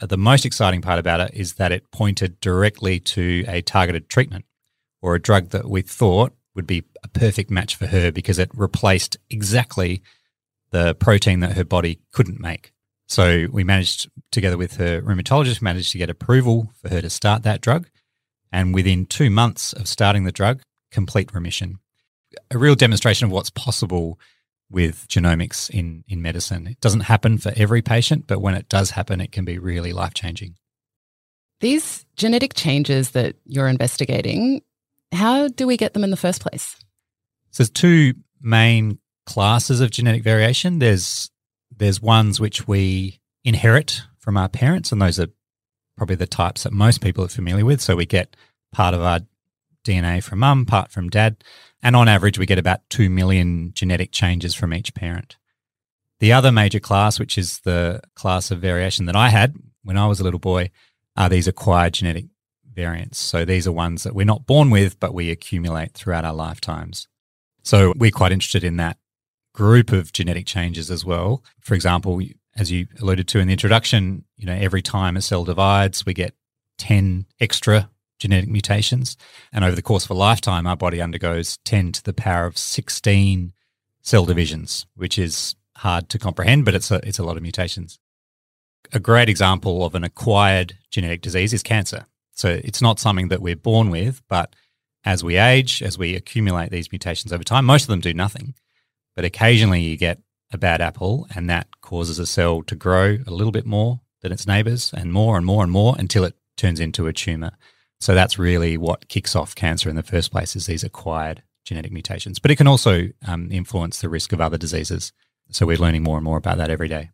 the 0.07 0.17
most 0.17 0.45
exciting 0.45 0.81
part 0.81 0.99
about 0.99 1.19
it 1.19 1.31
is 1.33 1.53
that 1.53 1.71
it 1.71 1.91
pointed 1.91 2.39
directly 2.39 2.99
to 2.99 3.43
a 3.47 3.61
targeted 3.61 4.09
treatment 4.09 4.45
or 5.01 5.15
a 5.15 5.21
drug 5.21 5.49
that 5.49 5.69
we 5.69 5.81
thought 5.81 6.33
would 6.55 6.67
be 6.67 6.83
a 7.03 7.07
perfect 7.07 7.49
match 7.49 7.75
for 7.75 7.87
her 7.87 8.11
because 8.11 8.39
it 8.39 8.49
replaced 8.53 9.17
exactly 9.29 10.01
the 10.71 10.95
protein 10.95 11.39
that 11.39 11.53
her 11.53 11.63
body 11.63 11.99
couldn't 12.11 12.39
make. 12.39 12.71
So 13.07 13.47
we 13.51 13.63
managed, 13.63 14.09
together 14.31 14.57
with 14.57 14.77
her 14.77 15.01
rheumatologist, 15.01 15.61
managed 15.61 15.91
to 15.93 15.97
get 15.97 16.09
approval 16.09 16.71
for 16.79 16.89
her 16.89 17.01
to 17.01 17.09
start 17.09 17.43
that 17.43 17.61
drug. 17.61 17.89
And 18.51 18.73
within 18.73 19.05
two 19.05 19.29
months 19.29 19.73
of 19.73 19.87
starting 19.87 20.25
the 20.25 20.31
drug, 20.31 20.61
complete 20.91 21.33
remission. 21.33 21.79
A 22.51 22.57
real 22.57 22.75
demonstration 22.75 23.25
of 23.25 23.31
what's 23.31 23.49
possible 23.49 24.19
with 24.71 25.07
genomics 25.07 25.69
in, 25.69 26.03
in 26.07 26.21
medicine. 26.21 26.67
It 26.67 26.79
doesn't 26.79 27.01
happen 27.01 27.37
for 27.37 27.51
every 27.55 27.81
patient, 27.81 28.27
but 28.27 28.39
when 28.39 28.53
it 28.53 28.69
does 28.69 28.91
happen, 28.91 29.19
it 29.19 29.31
can 29.31 29.45
be 29.45 29.57
really 29.57 29.93
life 29.93 30.13
changing. 30.13 30.55
These 31.59 32.05
genetic 32.15 32.53
changes 32.53 33.11
that 33.11 33.35
you're 33.45 33.67
investigating, 33.67 34.61
how 35.11 35.47
do 35.47 35.67
we 35.67 35.75
get 35.75 35.93
them 35.93 36.03
in 36.03 36.11
the 36.11 36.17
first 36.17 36.41
place? 36.41 36.75
So 37.51 37.63
there's 37.63 37.69
two 37.69 38.13
main 38.41 38.99
classes 39.25 39.81
of 39.81 39.91
genetic 39.91 40.23
variation. 40.23 40.79
There's 40.79 41.31
there's 41.75 42.01
ones 42.01 42.39
which 42.39 42.67
we 42.67 43.19
inherit 43.43 44.01
from 44.17 44.37
our 44.37 44.49
parents, 44.49 44.91
and 44.91 45.01
those 45.01 45.19
are 45.19 45.27
probably 45.97 46.15
the 46.15 46.27
types 46.27 46.63
that 46.63 46.73
most 46.73 47.01
people 47.01 47.23
are 47.23 47.29
familiar 47.29 47.65
with. 47.65 47.81
So 47.81 47.95
we 47.95 48.05
get 48.05 48.35
part 48.71 48.93
of 48.93 49.01
our 49.01 49.21
DNA 49.85 50.23
from 50.23 50.39
mum, 50.39 50.65
part 50.65 50.91
from 50.91 51.09
dad, 51.09 51.43
and 51.81 51.95
on 51.95 52.07
average, 52.07 52.37
we 52.37 52.45
get 52.45 52.59
about 52.59 52.81
2 52.89 53.09
million 53.09 53.71
genetic 53.73 54.11
changes 54.11 54.53
from 54.53 54.73
each 54.73 54.93
parent. 54.93 55.37
The 56.19 56.33
other 56.33 56.51
major 56.51 56.79
class, 56.79 57.19
which 57.19 57.37
is 57.37 57.59
the 57.59 58.01
class 58.15 58.51
of 58.51 58.59
variation 58.59 59.05
that 59.05 59.15
I 59.15 59.29
had 59.29 59.55
when 59.83 59.97
I 59.97 60.07
was 60.07 60.19
a 60.19 60.23
little 60.23 60.39
boy, 60.39 60.69
are 61.15 61.29
these 61.29 61.47
acquired 61.47 61.93
genetic 61.93 62.25
variants. 62.73 63.19
So 63.19 63.45
these 63.45 63.67
are 63.67 63.71
ones 63.71 64.03
that 64.03 64.13
we're 64.15 64.25
not 64.25 64.45
born 64.45 64.69
with, 64.69 64.99
but 64.99 65.13
we 65.13 65.31
accumulate 65.31 65.93
throughout 65.93 66.25
our 66.25 66.33
lifetimes. 66.33 67.07
So 67.63 67.93
we're 67.97 68.11
quite 68.11 68.31
interested 68.31 68.63
in 68.63 68.77
that 68.77 68.97
group 69.53 69.91
of 69.91 70.11
genetic 70.13 70.45
changes 70.45 70.91
as 70.91 71.03
well. 71.03 71.43
For 71.59 71.73
example, 71.73 72.21
as 72.55 72.71
you 72.71 72.87
alluded 73.01 73.27
to 73.29 73.39
in 73.39 73.47
the 73.47 73.53
introduction, 73.53 74.25
you 74.37 74.45
know, 74.45 74.53
every 74.53 74.81
time 74.81 75.17
a 75.17 75.21
cell 75.21 75.45
divides, 75.45 76.05
we 76.05 76.13
get 76.13 76.35
10 76.77 77.25
extra 77.39 77.89
genetic 78.19 78.49
mutations. 78.49 79.17
And 79.51 79.63
over 79.63 79.75
the 79.75 79.81
course 79.81 80.05
of 80.05 80.11
a 80.11 80.15
lifetime, 80.15 80.67
our 80.67 80.75
body 80.75 81.01
undergoes 81.01 81.57
10 81.65 81.93
to 81.93 82.03
the 82.03 82.13
power 82.13 82.45
of 82.45 82.57
16 82.57 83.53
cell 84.01 84.25
divisions, 84.25 84.85
which 84.95 85.17
is 85.17 85.55
hard 85.77 86.09
to 86.09 86.19
comprehend, 86.19 86.65
but 86.65 86.75
it's 86.75 86.91
a, 86.91 87.05
it's 87.07 87.19
a 87.19 87.23
lot 87.23 87.37
of 87.37 87.43
mutations. 87.43 87.99
A 88.93 88.99
great 88.99 89.29
example 89.29 89.85
of 89.85 89.95
an 89.95 90.03
acquired 90.03 90.77
genetic 90.91 91.21
disease 91.21 91.53
is 91.53 91.63
cancer. 91.63 92.05
So 92.33 92.59
it's 92.63 92.81
not 92.81 92.99
something 92.99 93.29
that 93.29 93.41
we're 93.41 93.55
born 93.55 93.89
with, 93.89 94.21
but 94.27 94.55
as 95.05 95.23
we 95.23 95.37
age, 95.37 95.81
as 95.81 95.97
we 95.97 96.15
accumulate 96.15 96.71
these 96.71 96.91
mutations 96.91 97.31
over 97.31 97.43
time, 97.43 97.65
most 97.65 97.83
of 97.83 97.87
them 97.89 97.99
do 97.99 98.13
nothing. 98.13 98.55
But 99.15 99.25
occasionally 99.25 99.81
you 99.81 99.97
get 99.97 100.21
a 100.51 100.57
bad 100.57 100.81
apple, 100.81 101.27
and 101.35 101.49
that 101.49 101.67
causes 101.81 102.19
a 102.19 102.25
cell 102.25 102.63
to 102.63 102.75
grow 102.75 103.17
a 103.25 103.31
little 103.31 103.51
bit 103.51 103.65
more 103.65 104.01
than 104.21 104.31
its 104.31 104.47
neighbors 104.47 104.91
and 104.93 105.13
more 105.13 105.37
and 105.37 105.45
more 105.45 105.63
and 105.63 105.71
more 105.71 105.95
until 105.97 106.23
it 106.23 106.35
turns 106.57 106.79
into 106.79 107.07
a 107.07 107.13
tumor. 107.13 107.51
So 107.99 108.15
that's 108.15 108.39
really 108.39 108.77
what 108.77 109.07
kicks 109.09 109.35
off 109.35 109.55
cancer 109.55 109.89
in 109.89 109.95
the 109.95 110.03
first 110.03 110.31
place 110.31 110.55
is 110.55 110.65
these 110.65 110.83
acquired 110.83 111.43
genetic 111.65 111.91
mutations. 111.91 112.39
But 112.39 112.51
it 112.51 112.55
can 112.55 112.67
also 112.67 113.09
um, 113.27 113.51
influence 113.51 114.01
the 114.01 114.09
risk 114.09 114.31
of 114.31 114.41
other 114.41 114.57
diseases. 114.57 115.11
So 115.51 115.65
we're 115.65 115.77
learning 115.77 116.03
more 116.03 116.17
and 116.17 116.23
more 116.23 116.37
about 116.37 116.57
that 116.57 116.69
every 116.69 116.87
day. 116.87 117.09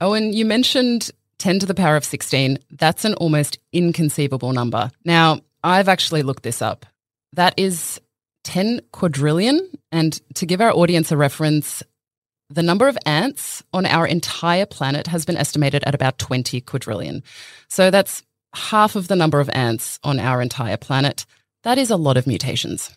Owen, 0.00 0.32
you 0.32 0.44
mentioned 0.44 1.10
10 1.38 1.60
to 1.60 1.66
the 1.66 1.74
power 1.74 1.96
of 1.96 2.04
16. 2.04 2.58
That's 2.70 3.04
an 3.04 3.14
almost 3.14 3.58
inconceivable 3.72 4.52
number. 4.52 4.90
Now, 5.04 5.40
I've 5.64 5.88
actually 5.88 6.22
looked 6.22 6.42
this 6.42 6.62
up. 6.62 6.86
That 7.32 7.54
is 7.56 8.00
10 8.44 8.80
quadrillion. 8.92 9.68
And 9.92 10.20
to 10.34 10.46
give 10.46 10.60
our 10.60 10.72
audience 10.72 11.10
a 11.12 11.16
reference, 11.16 11.82
the 12.48 12.62
number 12.62 12.88
of 12.88 12.98
ants 13.06 13.62
on 13.72 13.86
our 13.86 14.06
entire 14.06 14.66
planet 14.66 15.06
has 15.06 15.24
been 15.24 15.36
estimated 15.36 15.84
at 15.84 15.94
about 15.94 16.18
20 16.18 16.60
quadrillion. 16.62 17.22
So 17.68 17.90
that's 17.90 18.22
half 18.54 18.96
of 18.96 19.08
the 19.08 19.16
number 19.16 19.40
of 19.40 19.50
ants 19.52 19.98
on 20.02 20.18
our 20.18 20.42
entire 20.42 20.76
planet. 20.76 21.26
That 21.62 21.78
is 21.78 21.90
a 21.90 21.96
lot 21.96 22.16
of 22.16 22.26
mutations. 22.26 22.96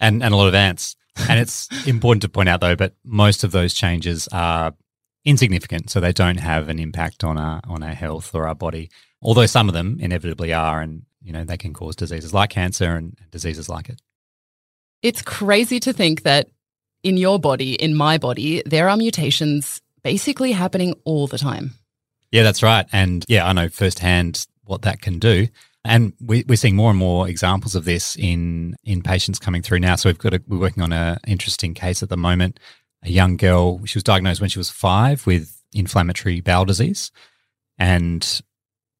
And, 0.00 0.22
and 0.22 0.34
a 0.34 0.36
lot 0.36 0.48
of 0.48 0.54
ants. 0.54 0.96
And 1.28 1.38
it's 1.38 1.68
important 1.86 2.22
to 2.22 2.28
point 2.28 2.48
out, 2.48 2.60
though, 2.60 2.76
but 2.76 2.94
most 3.04 3.44
of 3.44 3.52
those 3.52 3.74
changes 3.74 4.28
are 4.32 4.74
insignificant. 5.24 5.90
So 5.90 6.00
they 6.00 6.12
don't 6.12 6.38
have 6.38 6.68
an 6.68 6.78
impact 6.78 7.24
on 7.24 7.38
our, 7.38 7.60
on 7.66 7.82
our 7.82 7.94
health 7.94 8.34
or 8.34 8.46
our 8.46 8.54
body, 8.54 8.90
although 9.22 9.46
some 9.46 9.68
of 9.68 9.74
them 9.74 9.96
inevitably 10.00 10.52
are. 10.52 10.80
And, 10.80 11.02
you 11.22 11.32
know, 11.32 11.44
they 11.44 11.56
can 11.56 11.72
cause 11.72 11.96
diseases 11.96 12.34
like 12.34 12.50
cancer 12.50 12.96
and 12.96 13.16
diseases 13.30 13.68
like 13.68 13.88
it. 13.88 14.00
It's 15.02 15.22
crazy 15.22 15.80
to 15.80 15.92
think 15.92 16.22
that 16.22 16.48
in 17.02 17.16
your 17.16 17.38
body, 17.38 17.74
in 17.74 17.94
my 17.94 18.18
body, 18.18 18.62
there 18.64 18.88
are 18.88 18.96
mutations 18.96 19.80
basically 20.02 20.52
happening 20.52 20.94
all 21.04 21.26
the 21.26 21.38
time. 21.38 21.72
Yeah, 22.34 22.42
that's 22.42 22.64
right. 22.64 22.84
And 22.90 23.24
yeah, 23.28 23.46
I 23.46 23.52
know 23.52 23.68
firsthand 23.68 24.48
what 24.64 24.82
that 24.82 25.00
can 25.00 25.20
do. 25.20 25.46
And 25.84 26.14
we, 26.20 26.44
are 26.50 26.56
seeing 26.56 26.74
more 26.74 26.90
and 26.90 26.98
more 26.98 27.28
examples 27.28 27.76
of 27.76 27.84
this 27.84 28.16
in 28.16 28.74
in 28.82 29.02
patients 29.02 29.38
coming 29.38 29.62
through 29.62 29.78
now. 29.78 29.94
So 29.94 30.08
we've 30.08 30.18
got 30.18 30.34
a, 30.34 30.42
we're 30.48 30.58
working 30.58 30.82
on 30.82 30.92
an 30.92 31.18
interesting 31.28 31.74
case 31.74 32.02
at 32.02 32.08
the 32.08 32.16
moment. 32.16 32.58
A 33.04 33.08
young 33.08 33.36
girl, 33.36 33.84
she 33.84 33.96
was 33.96 34.02
diagnosed 34.02 34.40
when 34.40 34.50
she 34.50 34.58
was 34.58 34.68
five 34.68 35.24
with 35.28 35.62
inflammatory 35.72 36.40
bowel 36.40 36.64
disease, 36.64 37.12
and 37.78 38.42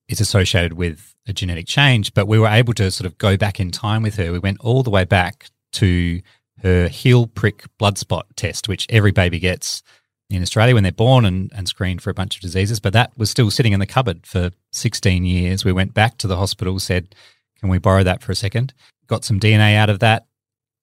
it's 0.06 0.20
associated 0.20 0.74
with 0.74 1.16
a 1.26 1.32
genetic 1.32 1.66
change. 1.66 2.14
But 2.14 2.28
we 2.28 2.38
were 2.38 2.46
able 2.46 2.74
to 2.74 2.88
sort 2.92 3.06
of 3.06 3.18
go 3.18 3.36
back 3.36 3.58
in 3.58 3.72
time 3.72 4.04
with 4.04 4.14
her. 4.14 4.30
We 4.30 4.38
went 4.38 4.60
all 4.60 4.84
the 4.84 4.90
way 4.90 5.04
back 5.04 5.50
to 5.72 6.22
her 6.62 6.86
heel 6.86 7.26
prick 7.26 7.64
blood 7.78 7.98
spot 7.98 8.28
test, 8.36 8.68
which 8.68 8.86
every 8.90 9.10
baby 9.10 9.40
gets 9.40 9.82
in 10.30 10.42
Australia 10.42 10.74
when 10.74 10.82
they're 10.82 10.92
born 10.92 11.24
and, 11.24 11.52
and 11.54 11.68
screened 11.68 12.02
for 12.02 12.10
a 12.10 12.14
bunch 12.14 12.36
of 12.36 12.42
diseases. 12.42 12.80
But 12.80 12.92
that 12.92 13.16
was 13.16 13.30
still 13.30 13.50
sitting 13.50 13.72
in 13.72 13.80
the 13.80 13.86
cupboard 13.86 14.26
for 14.26 14.50
16 14.72 15.24
years. 15.24 15.64
We 15.64 15.72
went 15.72 15.94
back 15.94 16.18
to 16.18 16.26
the 16.26 16.36
hospital, 16.36 16.78
said, 16.78 17.14
Can 17.60 17.68
we 17.68 17.78
borrow 17.78 18.02
that 18.02 18.22
for 18.22 18.32
a 18.32 18.36
second? 18.36 18.72
Got 19.06 19.24
some 19.24 19.38
DNA 19.38 19.76
out 19.76 19.90
of 19.90 19.98
that, 20.00 20.26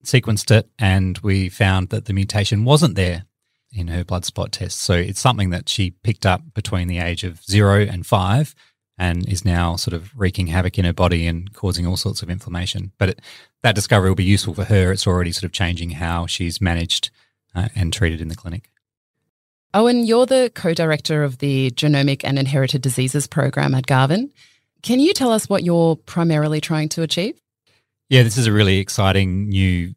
sequenced 0.04 0.50
it, 0.56 0.68
and 0.78 1.18
we 1.18 1.48
found 1.48 1.88
that 1.88 2.04
the 2.04 2.12
mutation 2.12 2.64
wasn't 2.64 2.94
there 2.94 3.24
in 3.72 3.88
her 3.88 4.04
blood 4.04 4.24
spot 4.24 4.52
test. 4.52 4.80
So 4.80 4.94
it's 4.94 5.20
something 5.20 5.50
that 5.50 5.68
she 5.68 5.90
picked 5.90 6.26
up 6.26 6.42
between 6.54 6.88
the 6.88 6.98
age 6.98 7.24
of 7.24 7.42
zero 7.42 7.80
and 7.80 8.06
five 8.06 8.54
and 8.98 9.28
is 9.28 9.44
now 9.44 9.76
sort 9.76 9.94
of 9.94 10.16
wreaking 10.18 10.48
havoc 10.48 10.78
in 10.78 10.84
her 10.84 10.92
body 10.92 11.26
and 11.26 11.52
causing 11.54 11.86
all 11.86 11.96
sorts 11.96 12.22
of 12.22 12.30
inflammation. 12.30 12.92
But 12.98 13.08
it, 13.10 13.20
that 13.62 13.74
discovery 13.74 14.10
will 14.10 14.14
be 14.14 14.24
useful 14.24 14.54
for 14.54 14.64
her. 14.64 14.92
It's 14.92 15.06
already 15.06 15.32
sort 15.32 15.44
of 15.44 15.52
changing 15.52 15.90
how 15.90 16.26
she's 16.26 16.60
managed 16.60 17.10
uh, 17.54 17.68
and 17.74 17.92
treated 17.92 18.20
in 18.20 18.28
the 18.28 18.36
clinic. 18.36 18.68
Owen, 19.74 20.04
you're 20.04 20.26
the 20.26 20.52
co 20.54 20.74
director 20.74 21.24
of 21.24 21.38
the 21.38 21.70
Genomic 21.70 22.22
and 22.24 22.38
Inherited 22.38 22.82
Diseases 22.82 23.26
program 23.26 23.74
at 23.74 23.86
Garvan. 23.86 24.30
Can 24.82 25.00
you 25.00 25.14
tell 25.14 25.30
us 25.30 25.48
what 25.48 25.64
you're 25.64 25.96
primarily 25.96 26.60
trying 26.60 26.90
to 26.90 27.02
achieve? 27.02 27.40
Yeah, 28.10 28.22
this 28.22 28.36
is 28.36 28.46
a 28.46 28.52
really 28.52 28.78
exciting 28.78 29.48
new 29.48 29.94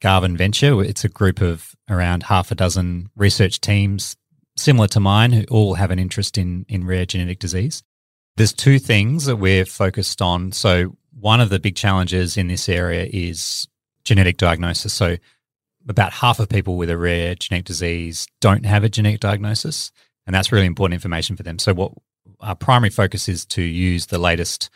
Garvan 0.00 0.36
venture. 0.36 0.80
It's 0.82 1.04
a 1.04 1.08
group 1.08 1.40
of 1.40 1.74
around 1.90 2.22
half 2.22 2.52
a 2.52 2.54
dozen 2.54 3.10
research 3.16 3.60
teams, 3.60 4.14
similar 4.56 4.86
to 4.88 5.00
mine, 5.00 5.32
who 5.32 5.44
all 5.50 5.74
have 5.74 5.90
an 5.90 5.98
interest 5.98 6.38
in, 6.38 6.64
in 6.68 6.86
rare 6.86 7.06
genetic 7.06 7.40
disease. 7.40 7.82
There's 8.36 8.52
two 8.52 8.78
things 8.78 9.24
that 9.24 9.36
we're 9.36 9.64
focused 9.64 10.22
on. 10.22 10.52
So, 10.52 10.96
one 11.18 11.40
of 11.40 11.48
the 11.48 11.58
big 11.58 11.74
challenges 11.74 12.36
in 12.36 12.46
this 12.46 12.68
area 12.68 13.08
is 13.10 13.66
genetic 14.04 14.36
diagnosis. 14.36 14.92
So, 14.92 15.16
about 15.88 16.12
half 16.12 16.40
of 16.40 16.48
people 16.48 16.76
with 16.76 16.90
a 16.90 16.98
rare 16.98 17.34
genetic 17.34 17.66
disease 17.66 18.26
don't 18.40 18.66
have 18.66 18.84
a 18.84 18.88
genetic 18.88 19.20
diagnosis, 19.20 19.92
and 20.26 20.34
that's 20.34 20.52
really 20.52 20.66
important 20.66 20.94
information 20.94 21.36
for 21.36 21.42
them. 21.42 21.58
So, 21.58 21.74
what 21.74 21.92
our 22.40 22.56
primary 22.56 22.90
focus 22.90 23.28
is 23.28 23.46
to 23.46 23.62
use 23.62 24.06
the 24.06 24.18
latest 24.18 24.70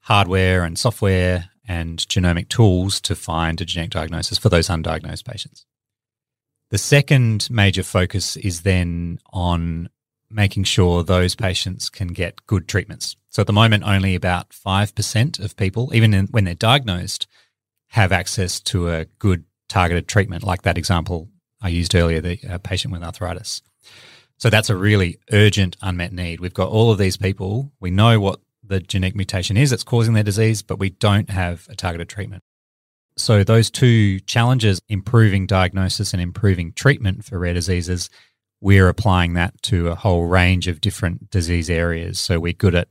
hardware 0.00 0.64
and 0.64 0.78
software 0.78 1.50
and 1.66 1.98
genomic 1.98 2.48
tools 2.48 3.00
to 3.02 3.16
find 3.16 3.60
a 3.60 3.64
genetic 3.64 3.90
diagnosis 3.90 4.38
for 4.38 4.48
those 4.48 4.68
undiagnosed 4.68 5.24
patients. 5.24 5.66
The 6.70 6.78
second 6.78 7.48
major 7.50 7.82
focus 7.82 8.36
is 8.36 8.62
then 8.62 9.18
on 9.32 9.88
making 10.30 10.64
sure 10.64 11.02
those 11.02 11.34
patients 11.34 11.88
can 11.88 12.08
get 12.08 12.46
good 12.46 12.66
treatments. 12.66 13.16
So 13.30 13.40
at 13.40 13.46
the 13.46 13.52
moment, 13.52 13.84
only 13.84 14.14
about 14.14 14.50
5% 14.50 15.40
of 15.40 15.56
people, 15.56 15.94
even 15.94 16.14
in, 16.14 16.26
when 16.28 16.44
they're 16.44 16.54
diagnosed, 16.54 17.26
have 17.88 18.10
access 18.10 18.60
to 18.60 18.90
a 18.90 19.04
good 19.18 19.44
targeted 19.68 20.08
treatment, 20.08 20.44
like 20.44 20.62
that 20.62 20.78
example 20.78 21.28
I 21.60 21.68
used 21.68 21.94
earlier, 21.94 22.20
the 22.20 22.38
uh, 22.48 22.58
patient 22.58 22.92
with 22.92 23.02
arthritis. 23.02 23.62
So 24.38 24.50
that's 24.50 24.70
a 24.70 24.76
really 24.76 25.18
urgent 25.32 25.76
unmet 25.80 26.12
need. 26.12 26.40
We've 26.40 26.52
got 26.52 26.68
all 26.68 26.90
of 26.90 26.98
these 26.98 27.16
people. 27.16 27.72
We 27.80 27.90
know 27.90 28.20
what 28.20 28.40
the 28.62 28.80
genetic 28.80 29.16
mutation 29.16 29.56
is 29.56 29.70
that's 29.70 29.84
causing 29.84 30.14
their 30.14 30.22
disease, 30.22 30.62
but 30.62 30.78
we 30.78 30.90
don't 30.90 31.30
have 31.30 31.66
a 31.70 31.74
targeted 31.74 32.08
treatment. 32.08 32.42
So 33.16 33.44
those 33.44 33.70
two 33.70 34.20
challenges, 34.20 34.80
improving 34.88 35.46
diagnosis 35.46 36.12
and 36.12 36.20
improving 36.20 36.72
treatment 36.72 37.24
for 37.24 37.38
rare 37.38 37.54
diseases, 37.54 38.10
we're 38.60 38.88
applying 38.88 39.34
that 39.34 39.60
to 39.62 39.88
a 39.88 39.94
whole 39.94 40.26
range 40.26 40.68
of 40.68 40.80
different 40.80 41.30
disease 41.30 41.70
areas. 41.70 42.18
So 42.20 42.38
we're 42.38 42.52
good 42.52 42.74
at 42.74 42.88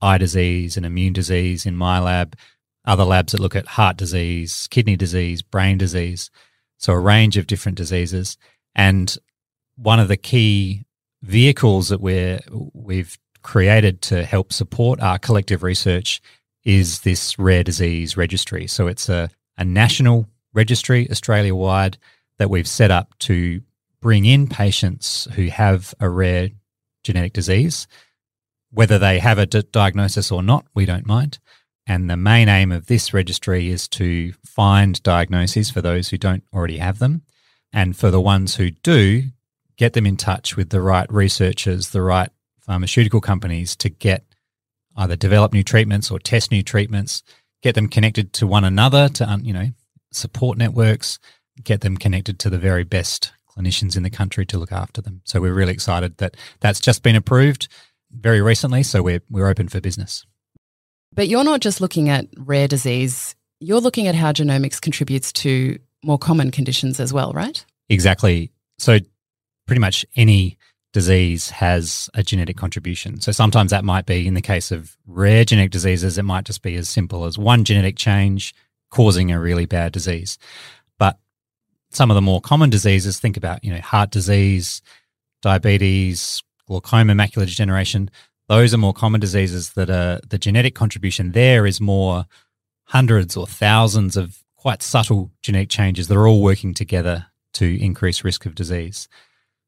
eye 0.00 0.18
disease 0.18 0.76
and 0.76 0.86
immune 0.86 1.12
disease 1.12 1.66
in 1.66 1.76
my 1.76 1.98
lab, 1.98 2.36
other 2.84 3.04
labs 3.04 3.32
that 3.32 3.40
look 3.40 3.56
at 3.56 3.66
heart 3.66 3.96
disease, 3.96 4.68
kidney 4.70 4.96
disease, 4.96 5.42
brain 5.42 5.78
disease. 5.78 6.30
So 6.78 6.92
a 6.92 6.98
range 6.98 7.36
of 7.36 7.46
different 7.46 7.78
diseases. 7.78 8.36
And 8.74 9.16
one 9.76 10.00
of 10.00 10.08
the 10.08 10.16
key 10.16 10.84
vehicles 11.22 11.88
that 11.88 12.00
we're, 12.00 12.40
we've 12.72 13.16
created 13.42 14.02
to 14.02 14.24
help 14.24 14.52
support 14.52 15.00
our 15.00 15.18
collective 15.18 15.62
research 15.62 16.20
is 16.64 17.00
this 17.00 17.38
rare 17.38 17.64
disease 17.64 18.16
registry. 18.16 18.66
So 18.66 18.86
it's 18.86 19.08
a, 19.08 19.30
a 19.56 19.64
national 19.64 20.28
registry, 20.52 21.10
Australia 21.10 21.54
wide, 21.54 21.98
that 22.38 22.50
we've 22.50 22.68
set 22.68 22.90
up 22.90 23.16
to 23.20 23.62
bring 24.00 24.24
in 24.24 24.48
patients 24.48 25.28
who 25.34 25.46
have 25.48 25.94
a 26.00 26.08
rare 26.08 26.50
genetic 27.02 27.32
disease, 27.32 27.86
whether 28.70 28.98
they 28.98 29.18
have 29.18 29.38
a 29.38 29.46
diagnosis 29.46 30.32
or 30.32 30.42
not, 30.42 30.66
we 30.74 30.84
don't 30.84 31.06
mind. 31.06 31.38
And 31.86 32.08
the 32.08 32.16
main 32.16 32.48
aim 32.48 32.72
of 32.72 32.86
this 32.86 33.12
registry 33.12 33.68
is 33.68 33.88
to 33.88 34.32
find 34.44 35.02
diagnoses 35.02 35.70
for 35.70 35.82
those 35.82 36.08
who 36.08 36.16
don't 36.16 36.44
already 36.52 36.78
have 36.78 36.98
them. 36.98 37.22
And 37.72 37.96
for 37.96 38.10
the 38.10 38.20
ones 38.20 38.56
who 38.56 38.70
do, 38.70 39.24
get 39.76 39.92
them 39.92 40.06
in 40.06 40.16
touch 40.16 40.56
with 40.56 40.70
the 40.70 40.80
right 40.80 41.10
researchers, 41.12 41.90
the 41.90 42.02
right 42.02 42.30
pharmaceutical 42.60 43.20
companies 43.20 43.76
to 43.76 43.88
get 43.90 44.24
either 44.96 45.16
develop 45.16 45.52
new 45.52 45.64
treatments 45.64 46.10
or 46.10 46.18
test 46.18 46.50
new 46.50 46.62
treatments, 46.62 47.22
get 47.62 47.74
them 47.74 47.88
connected 47.88 48.32
to 48.32 48.46
one 48.46 48.64
another 48.64 49.08
to 49.08 49.40
you 49.42 49.52
know 49.52 49.66
support 50.12 50.56
networks, 50.56 51.18
get 51.62 51.80
them 51.80 51.96
connected 51.96 52.38
to 52.38 52.48
the 52.48 52.58
very 52.58 52.84
best 52.84 53.32
clinicians 53.56 53.96
in 53.96 54.02
the 54.02 54.10
country 54.10 54.46
to 54.46 54.58
look 54.58 54.72
after 54.72 55.00
them. 55.00 55.20
So 55.24 55.40
we're 55.40 55.54
really 55.54 55.72
excited 55.72 56.16
that 56.18 56.36
that's 56.60 56.80
just 56.80 57.02
been 57.02 57.16
approved 57.16 57.68
very 58.10 58.40
recently. 58.40 58.82
So 58.82 59.02
we're 59.02 59.22
we're 59.28 59.48
open 59.48 59.68
for 59.68 59.80
business. 59.80 60.24
But 61.14 61.28
you're 61.28 61.44
not 61.44 61.60
just 61.60 61.80
looking 61.80 62.08
at 62.08 62.26
rare 62.36 62.68
disease. 62.68 63.34
You're 63.60 63.80
looking 63.80 64.08
at 64.08 64.14
how 64.14 64.32
genomics 64.32 64.80
contributes 64.80 65.32
to 65.34 65.78
more 66.02 66.18
common 66.18 66.50
conditions 66.50 67.00
as 67.00 67.12
well, 67.12 67.32
right? 67.32 67.64
Exactly. 67.88 68.50
So 68.78 68.98
pretty 69.66 69.80
much 69.80 70.04
any 70.16 70.58
disease 70.92 71.50
has 71.50 72.08
a 72.14 72.22
genetic 72.22 72.56
contribution. 72.56 73.20
So 73.20 73.32
sometimes 73.32 73.70
that 73.70 73.84
might 73.84 74.06
be 74.06 74.26
in 74.26 74.34
the 74.34 74.40
case 74.40 74.70
of 74.70 74.96
rare 75.06 75.44
genetic 75.44 75.72
diseases, 75.72 76.18
it 76.18 76.22
might 76.24 76.44
just 76.44 76.62
be 76.62 76.76
as 76.76 76.88
simple 76.88 77.24
as 77.24 77.36
one 77.36 77.64
genetic 77.64 77.96
change 77.96 78.54
causing 78.90 79.32
a 79.32 79.40
really 79.40 79.66
bad 79.66 79.92
disease. 79.92 80.38
But 80.98 81.18
some 81.90 82.10
of 82.10 82.14
the 82.14 82.22
more 82.22 82.40
common 82.40 82.70
diseases, 82.70 83.18
think 83.18 83.36
about, 83.36 83.64
you 83.64 83.72
know, 83.72 83.80
heart 83.80 84.10
disease, 84.10 84.82
diabetes, 85.42 86.42
glaucoma, 86.66 87.12
macular 87.14 87.46
degeneration, 87.46 88.08
those 88.48 88.74
are 88.74 88.78
more 88.78 88.92
common 88.92 89.20
diseases 89.20 89.72
that 89.72 89.90
are 89.90 90.20
the 90.28 90.38
genetic 90.38 90.74
contribution 90.74 91.32
there 91.32 91.66
is 91.66 91.80
more 91.80 92.26
hundreds 92.84 93.36
or 93.36 93.46
thousands 93.46 94.16
of 94.16 94.42
quite 94.56 94.82
subtle 94.82 95.30
genetic 95.42 95.68
changes 95.68 96.08
that 96.08 96.16
are 96.16 96.26
all 96.26 96.42
working 96.42 96.74
together 96.74 97.26
to 97.54 97.78
increase 97.82 98.24
risk 98.24 98.46
of 98.46 98.54
disease. 98.54 99.08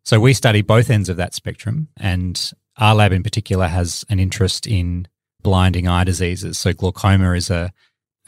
So 0.05 0.21
we 0.21 0.35
study 0.35 0.63
both 0.63 0.91
ends 0.91 1.09
of 1.09 1.17
that 1.17 1.35
spectrum, 1.35 1.89
and 1.97 2.53
our 2.79 2.95
lab 2.95 3.13
in 3.13 3.23
particular 3.23 3.67
has 3.67 4.05
an 4.09 4.21
interest 4.21 4.67
in 4.67 5.09
blinding 5.43 5.89
eye 5.89 6.05
diseases. 6.05 6.59
So 6.59 6.73
glaucoma 6.73 7.33
is 7.33 7.51
a, 7.51 7.73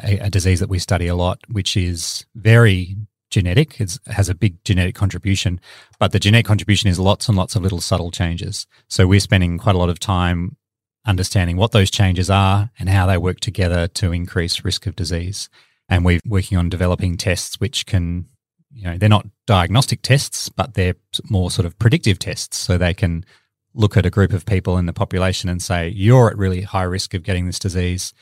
a, 0.02 0.18
a 0.18 0.30
disease 0.30 0.60
that 0.60 0.68
we 0.68 0.78
study 0.78 1.06
a 1.06 1.14
lot, 1.14 1.38
which 1.48 1.76
is 1.76 2.26
very 2.34 2.96
genetic. 3.30 3.80
It 3.80 3.98
has 4.06 4.28
a 4.28 4.34
big 4.34 4.62
genetic 4.64 4.94
contribution, 4.94 5.60
but 5.98 6.12
the 6.12 6.20
genetic 6.20 6.46
contribution 6.46 6.88
is 6.88 6.98
lots 6.98 7.28
and 7.28 7.36
lots 7.36 7.56
of 7.56 7.62
little 7.62 7.80
subtle 7.80 8.10
changes. 8.10 8.66
So 8.88 9.06
we're 9.06 9.20
spending 9.20 9.58
quite 9.58 9.74
a 9.74 9.78
lot 9.78 9.90
of 9.90 9.98
time 9.98 10.56
understanding 11.06 11.56
what 11.56 11.72
those 11.72 11.90
changes 11.90 12.28
are 12.28 12.70
and 12.78 12.88
how 12.88 13.06
they 13.06 13.16
work 13.16 13.40
together 13.40 13.88
to 13.88 14.12
increase 14.12 14.64
risk 14.64 14.86
of 14.86 14.96
disease. 14.96 15.48
And 15.88 16.04
we're 16.04 16.20
working 16.26 16.58
on 16.58 16.68
developing 16.68 17.16
tests 17.16 17.58
which 17.60 17.86
can, 17.86 18.26
you 18.70 18.84
know, 18.84 18.98
they're 18.98 19.08
not 19.08 19.26
diagnostic 19.46 20.02
tests, 20.02 20.48
but 20.48 20.74
they're 20.74 20.96
more 21.30 21.50
sort 21.50 21.64
of 21.64 21.78
predictive 21.78 22.18
tests. 22.18 22.58
So 22.58 22.76
they 22.76 22.92
can 22.92 23.24
look 23.74 23.96
at 23.96 24.06
a 24.06 24.10
group 24.10 24.32
of 24.32 24.44
people 24.44 24.76
in 24.76 24.86
the 24.86 24.92
population 24.92 25.48
and 25.48 25.62
say, 25.62 25.88
you're 25.88 26.30
at 26.30 26.36
really 26.36 26.62
high 26.62 26.82
risk 26.82 27.14
of 27.14 27.22
getting 27.22 27.46
this 27.46 27.58
disease. 27.58 28.12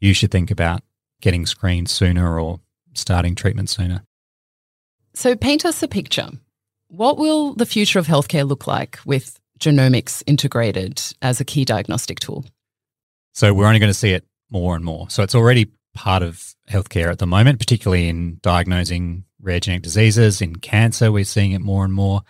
You 0.00 0.14
should 0.14 0.32
think 0.32 0.50
about 0.50 0.82
getting 1.20 1.46
screened 1.46 1.88
sooner 1.88 2.40
or 2.40 2.60
starting 2.94 3.34
treatment 3.34 3.70
sooner. 3.70 4.04
So, 5.14 5.36
paint 5.36 5.64
us 5.64 5.82
a 5.82 5.88
picture. 5.88 6.28
What 6.88 7.18
will 7.18 7.54
the 7.54 7.66
future 7.66 7.98
of 7.98 8.06
healthcare 8.06 8.46
look 8.46 8.66
like 8.66 8.98
with 9.04 9.38
genomics 9.58 10.22
integrated 10.26 11.02
as 11.20 11.40
a 11.40 11.44
key 11.44 11.64
diagnostic 11.64 12.20
tool? 12.20 12.44
So, 13.32 13.52
we're 13.52 13.66
only 13.66 13.78
going 13.78 13.90
to 13.90 13.98
see 13.98 14.12
it 14.12 14.24
more 14.50 14.74
and 14.74 14.84
more. 14.84 15.10
So, 15.10 15.22
it's 15.22 15.34
already 15.34 15.70
part 15.94 16.22
of 16.22 16.54
healthcare 16.70 17.10
at 17.10 17.18
the 17.18 17.26
moment, 17.26 17.58
particularly 17.58 18.08
in 18.08 18.38
diagnosing 18.42 19.24
rare 19.40 19.60
genetic 19.60 19.82
diseases. 19.82 20.40
In 20.40 20.56
cancer, 20.56 21.12
we're 21.12 21.24
seeing 21.24 21.52
it 21.52 21.60
more 21.60 21.84
and 21.84 21.92
more. 21.92 22.22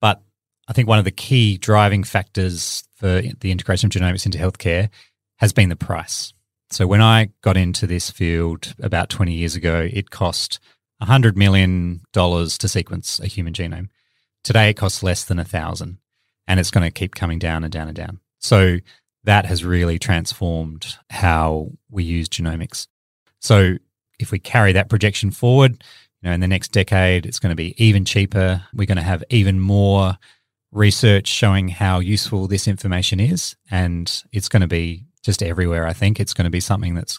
But 0.00 0.22
I 0.66 0.72
think 0.72 0.88
one 0.88 0.98
of 0.98 1.04
the 1.04 1.12
key 1.12 1.58
driving 1.58 2.02
factors 2.02 2.84
for 2.96 3.22
the 3.40 3.52
integration 3.52 3.86
of 3.86 3.92
genomics 3.92 4.26
into 4.26 4.38
healthcare 4.38 4.88
has 5.36 5.52
been 5.52 5.68
the 5.68 5.76
price. 5.76 6.32
So, 6.70 6.88
when 6.88 7.00
I 7.00 7.30
got 7.42 7.56
into 7.56 7.86
this 7.86 8.10
field 8.10 8.74
about 8.80 9.10
20 9.10 9.32
years 9.32 9.54
ago, 9.54 9.88
it 9.92 10.10
cost 10.10 10.58
$100 11.02 11.36
million 11.36 12.02
to 12.12 12.68
sequence 12.68 13.20
a 13.20 13.26
human 13.26 13.52
genome. 13.52 13.88
Today, 14.42 14.70
it 14.70 14.74
costs 14.74 15.02
less 15.02 15.24
than 15.24 15.38
a 15.38 15.44
thousand, 15.44 15.98
and 16.46 16.60
it's 16.60 16.70
going 16.70 16.84
to 16.84 16.90
keep 16.90 17.14
coming 17.14 17.38
down 17.38 17.64
and 17.64 17.72
down 17.72 17.88
and 17.88 17.96
down. 17.96 18.20
So 18.38 18.78
that 19.24 19.44
has 19.46 19.64
really 19.64 19.98
transformed 19.98 20.96
how 21.10 21.72
we 21.90 22.04
use 22.04 22.28
genomics. 22.28 22.86
So 23.40 23.74
if 24.18 24.30
we 24.30 24.38
carry 24.38 24.72
that 24.72 24.88
projection 24.88 25.30
forward, 25.30 25.82
you 26.22 26.28
know, 26.28 26.32
in 26.32 26.40
the 26.40 26.48
next 26.48 26.72
decade, 26.72 27.26
it's 27.26 27.38
going 27.38 27.50
to 27.50 27.56
be 27.56 27.74
even 27.82 28.04
cheaper. 28.04 28.62
We're 28.72 28.86
going 28.86 28.96
to 28.96 29.02
have 29.02 29.24
even 29.30 29.60
more 29.60 30.16
research 30.72 31.26
showing 31.26 31.68
how 31.68 31.98
useful 31.98 32.46
this 32.46 32.68
information 32.68 33.20
is, 33.20 33.56
and 33.70 34.22
it's 34.32 34.48
going 34.48 34.62
to 34.62 34.68
be 34.68 35.04
just 35.22 35.42
everywhere. 35.42 35.86
I 35.86 35.92
think 35.92 36.20
it's 36.20 36.34
going 36.34 36.44
to 36.44 36.50
be 36.50 36.60
something 36.60 36.94
that's 36.94 37.18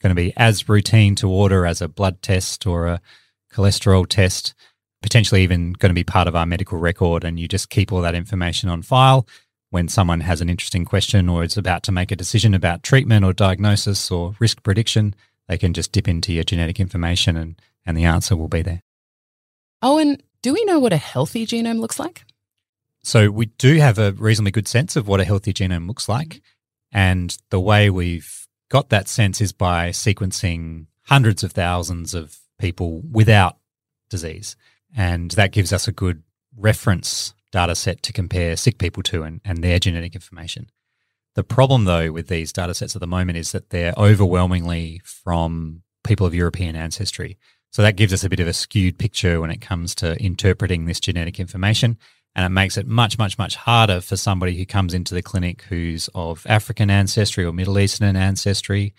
going 0.00 0.10
to 0.10 0.14
be 0.14 0.32
as 0.36 0.68
routine 0.68 1.14
to 1.16 1.28
order 1.28 1.66
as 1.66 1.80
a 1.80 1.88
blood 1.88 2.22
test 2.22 2.66
or 2.66 2.86
a 2.86 3.00
cholesterol 3.52 4.06
test, 4.06 4.54
potentially 5.02 5.42
even 5.42 5.72
going 5.72 5.90
to 5.90 5.94
be 5.94 6.04
part 6.04 6.28
of 6.28 6.36
our 6.36 6.46
medical 6.46 6.78
record. 6.78 7.24
And 7.24 7.38
you 7.38 7.48
just 7.48 7.70
keep 7.70 7.92
all 7.92 8.02
that 8.02 8.14
information 8.14 8.68
on 8.68 8.82
file. 8.82 9.26
When 9.70 9.88
someone 9.88 10.20
has 10.20 10.40
an 10.40 10.48
interesting 10.48 10.86
question 10.86 11.28
or 11.28 11.44
is 11.44 11.58
about 11.58 11.82
to 11.84 11.92
make 11.92 12.10
a 12.10 12.16
decision 12.16 12.54
about 12.54 12.82
treatment 12.82 13.24
or 13.24 13.32
diagnosis 13.34 14.10
or 14.10 14.34
risk 14.38 14.62
prediction, 14.62 15.14
they 15.46 15.58
can 15.58 15.74
just 15.74 15.92
dip 15.92 16.08
into 16.08 16.32
your 16.32 16.44
genetic 16.44 16.80
information 16.80 17.36
and, 17.36 17.60
and 17.84 17.96
the 17.96 18.04
answer 18.04 18.34
will 18.34 18.48
be 18.48 18.62
there. 18.62 18.82
Owen, 19.82 20.22
do 20.42 20.54
we 20.54 20.64
know 20.64 20.78
what 20.78 20.92
a 20.92 20.98
healthy 20.98 21.46
genome 21.46 21.80
looks 21.80 21.98
like? 21.98 22.24
So, 23.02 23.30
we 23.30 23.46
do 23.46 23.76
have 23.76 23.98
a 23.98 24.12
reasonably 24.12 24.50
good 24.50 24.68
sense 24.68 24.96
of 24.96 25.06
what 25.06 25.20
a 25.20 25.24
healthy 25.24 25.52
genome 25.52 25.86
looks 25.86 26.08
like. 26.08 26.42
And 26.90 27.36
the 27.50 27.60
way 27.60 27.90
we've 27.90 28.37
got 28.68 28.90
that 28.90 29.08
sense 29.08 29.40
is 29.40 29.52
by 29.52 29.90
sequencing 29.90 30.86
hundreds 31.02 31.42
of 31.42 31.52
thousands 31.52 32.14
of 32.14 32.38
people 32.58 33.02
without 33.10 33.56
disease. 34.10 34.56
And 34.96 35.30
that 35.32 35.52
gives 35.52 35.72
us 35.72 35.88
a 35.88 35.92
good 35.92 36.22
reference 36.56 37.34
data 37.50 37.74
set 37.74 38.02
to 38.02 38.12
compare 38.12 38.56
sick 38.56 38.78
people 38.78 39.02
to 39.04 39.22
and, 39.22 39.40
and 39.44 39.62
their 39.62 39.78
genetic 39.78 40.14
information. 40.14 40.70
The 41.34 41.44
problem, 41.44 41.84
though, 41.84 42.10
with 42.10 42.28
these 42.28 42.52
data 42.52 42.74
sets 42.74 42.96
at 42.96 43.00
the 43.00 43.06
moment 43.06 43.38
is 43.38 43.52
that 43.52 43.70
they're 43.70 43.94
overwhelmingly 43.96 45.00
from 45.04 45.82
people 46.04 46.26
of 46.26 46.34
European 46.34 46.74
ancestry. 46.74 47.38
So 47.70 47.82
that 47.82 47.96
gives 47.96 48.12
us 48.12 48.24
a 48.24 48.28
bit 48.28 48.40
of 48.40 48.48
a 48.48 48.52
skewed 48.52 48.98
picture 48.98 49.40
when 49.40 49.50
it 49.50 49.60
comes 49.60 49.94
to 49.96 50.20
interpreting 50.22 50.86
this 50.86 51.00
genetic 51.00 51.38
information. 51.38 51.98
And 52.38 52.46
it 52.46 52.50
makes 52.50 52.76
it 52.78 52.86
much, 52.86 53.18
much, 53.18 53.36
much 53.36 53.56
harder 53.56 54.00
for 54.00 54.16
somebody 54.16 54.56
who 54.56 54.64
comes 54.64 54.94
into 54.94 55.12
the 55.12 55.22
clinic 55.22 55.62
who's 55.62 56.08
of 56.14 56.46
African 56.48 56.88
ancestry 56.88 57.44
or 57.44 57.52
Middle 57.52 57.80
Eastern 57.80 58.14
ancestry 58.14 58.94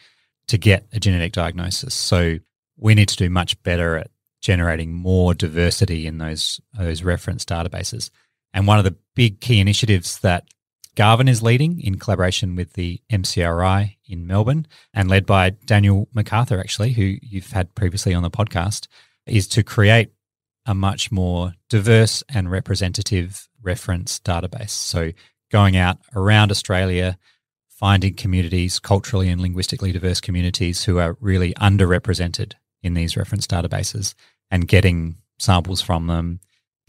to 0.50 0.58
get 0.58 0.88
a 0.92 1.00
genetic 1.00 1.32
diagnosis. 1.32 1.94
So 1.94 2.40
we 2.76 2.96
need 2.96 3.08
to 3.08 3.16
do 3.16 3.30
much 3.30 3.64
better 3.64 3.96
at 3.96 4.12
generating 4.42 4.92
more 4.92 5.34
diversity 5.34 6.06
in 6.06 6.18
those, 6.18 6.60
those 6.78 7.02
reference 7.02 7.46
databases. 7.46 8.10
And 8.54 8.68
one 8.68 8.78
of 8.78 8.84
the 8.84 8.98
big 9.16 9.40
key 9.40 9.62
initiatives 9.62 10.20
that 10.20 10.50
Garvan 10.96 11.30
is 11.30 11.42
leading 11.42 11.80
in 11.80 11.98
collaboration 11.98 12.58
with 12.58 12.74
the 12.74 13.00
MCRI 13.10 13.96
in 14.06 14.28
Melbourne 14.28 14.68
and 14.94 15.10
led 15.10 15.26
by 15.26 15.52
Daniel 15.52 16.10
MacArthur, 16.14 16.60
actually, 16.60 16.92
who 16.92 17.16
you've 17.22 17.54
had 17.54 17.74
previously 17.74 18.14
on 18.14 18.24
the 18.24 18.30
podcast, 18.30 18.90
is 19.26 19.48
to 19.48 19.64
create 19.64 20.12
a 20.70 20.76
much 20.76 21.12
more 21.12 21.56
diverse 21.68 22.24
and 22.30 22.52
representative 22.52 23.50
reference 23.64 24.20
database. 24.20 24.70
So, 24.70 25.14
going 25.52 25.76
out 25.76 25.98
around 26.16 26.52
Australia, 26.52 27.18
finding 27.70 28.14
communities, 28.14 28.78
culturally 28.78 29.30
and 29.30 29.42
linguistically 29.42 29.92
diverse 29.92 30.22
communities 30.22 30.84
who 30.84 31.00
are 31.00 31.18
really 31.20 31.56
underrepresented 31.56 32.54
in 32.84 32.94
these 32.94 33.18
reference 33.18 33.48
databases 33.48 34.14
and 34.52 34.68
getting 34.68 35.16
samples 35.40 35.82
from 35.82 36.06
them, 36.06 36.40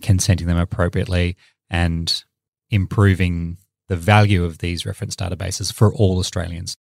consenting 0.03 0.47
them 0.47 0.59
appropriately, 0.59 1.38
and 1.71 2.25
improving 2.69 3.57
the 3.88 3.97
value 3.97 4.45
of 4.45 4.59
these 4.59 4.85
reference 4.85 5.16
databases 5.16 5.73
for 5.73 5.90
all 5.95 6.19
Australians. 6.19 6.77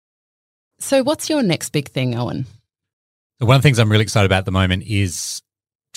So, 0.79 1.03
what's 1.03 1.29
your 1.29 1.43
next 1.43 1.69
big 1.69 1.89
thing, 1.89 2.17
Owen? 2.17 2.47
One 3.37 3.57
of 3.57 3.61
the 3.61 3.67
things 3.67 3.77
I'm 3.77 3.91
really 3.91 4.01
excited 4.01 4.25
about 4.25 4.39
at 4.39 4.45
the 4.45 4.51
moment 4.51 4.81
is 4.87 5.43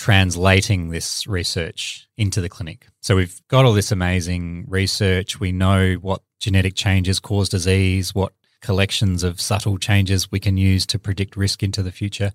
translating 0.01 0.89
this 0.89 1.27
research 1.27 2.09
into 2.17 2.41
the 2.41 2.49
clinic. 2.49 2.87
So 3.03 3.17
we've 3.17 3.39
got 3.49 3.67
all 3.67 3.75
this 3.75 3.93
amazing 3.93 4.65
research. 4.67 5.39
We 5.39 5.53
know 5.53 5.97
what 5.97 6.23
genetic 6.39 6.75
changes 6.75 7.21
cause 7.21 7.51
disease, 7.51 8.15
what 8.15 8.33
collections 8.63 9.23
of 9.23 9.43
subtle 9.43 9.77
changes 9.77 10.33
we 10.33 10.41
can 10.41 10.57
use 10.57 10.87
to 10.87 10.99
predict 10.99 11.37
risk 11.37 11.63
into 11.63 11.83
the 11.83 11.93
future. 11.93 12.33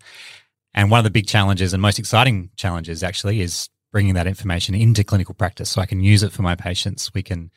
And 0.75 0.91
one 0.91 0.99
of 0.99 1.05
the 1.05 1.09
big 1.09 1.25
challenges 1.25 1.73
and 1.73 1.81
most 1.81 1.97
exciting 1.97 2.51
challenges 2.55 3.01
actually 3.01 3.41
is 3.41 3.67
bringing 3.91 4.13
that 4.13 4.27
information 4.27 4.75
into 4.75 5.03
clinical 5.03 5.33
practice 5.33 5.71
so 5.71 5.81
I 5.81 5.87
can 5.87 6.01
use 6.01 6.21
it 6.21 6.31
for 6.31 6.43
my 6.43 6.53
patients. 6.53 7.15
We 7.15 7.23
can 7.23 7.49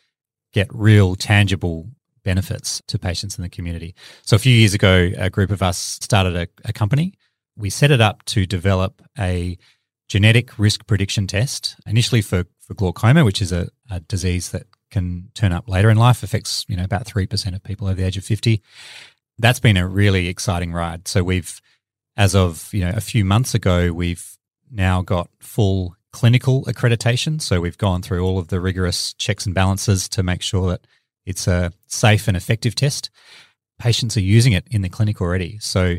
get 0.55 0.68
real 0.73 1.16
tangible 1.16 1.87
benefits 2.25 2.81
to 2.87 2.99
patients 2.99 3.37
in 3.37 3.42
the 3.42 3.51
community. 3.51 3.94
So 4.23 4.37
a 4.37 4.38
few 4.38 4.55
years 4.55 4.73
ago, 4.73 5.11
a 5.18 5.29
group 5.29 5.51
of 5.51 5.62
us 5.62 5.77
started 5.77 6.35
a, 6.35 6.49
a 6.64 6.73
company. 6.73 7.12
We 7.59 7.68
set 7.68 7.90
it 7.90 8.01
up 8.01 8.25
to 8.27 8.47
develop 8.47 9.03
a 9.18 9.59
genetic 10.09 10.59
risk 10.59 10.87
prediction 10.87 11.27
test, 11.27 11.77
initially 11.87 12.23
for, 12.23 12.44
for 12.61 12.75
glaucoma, 12.75 13.25
which 13.25 13.42
is 13.42 13.53
a, 13.53 13.68
a 13.90 14.01
disease 14.01 14.51
that 14.51 14.66
can 14.90 15.31
turn 15.35 15.53
up 15.53 15.68
later 15.68 15.90
in 15.90 15.99
life, 15.99 16.23
affects, 16.23 16.64
you 16.68 16.77
know, 16.77 16.85
about 16.85 17.05
3% 17.05 17.55
of 17.55 17.62
people 17.62 17.87
over 17.87 17.97
the 17.97 18.07
age 18.07 18.16
of 18.16 18.25
50. 18.25 18.62
That's 19.38 19.61
been 19.61 19.77
a 19.77 19.87
really 19.87 20.29
exciting 20.29 20.73
ride. 20.73 21.07
So 21.07 21.23
we've, 21.23 21.61
as 22.16 22.35
of, 22.35 22.73
you 22.73 22.81
know, 22.81 22.92
a 22.94 23.01
few 23.01 23.25
months 23.25 23.55
ago, 23.55 23.92
we've 23.92 24.37
now 24.71 25.03
got 25.03 25.29
full 25.40 25.94
clinical 26.12 26.64
accreditation. 26.64 27.40
So 27.40 27.61
we've 27.61 27.79
gone 27.79 28.03
through 28.03 28.25
all 28.25 28.38
of 28.38 28.49
the 28.49 28.61
rigorous 28.61 29.12
checks 29.14 29.47
and 29.47 29.55
balances 29.55 30.09
to 30.11 30.23
make 30.23 30.42
sure 30.42 30.71
that 30.71 30.87
it's 31.27 31.47
a 31.47 31.73
safe 31.87 32.29
and 32.29 32.37
effective 32.37 32.75
test. 32.75 33.11
Patients 33.79 34.16
are 34.16 34.23
using 34.23 34.55
it 34.55 34.66
in 34.71 34.83
the 34.83 34.88
clinic 34.88 35.21
already. 35.21 35.59
So 35.61 35.99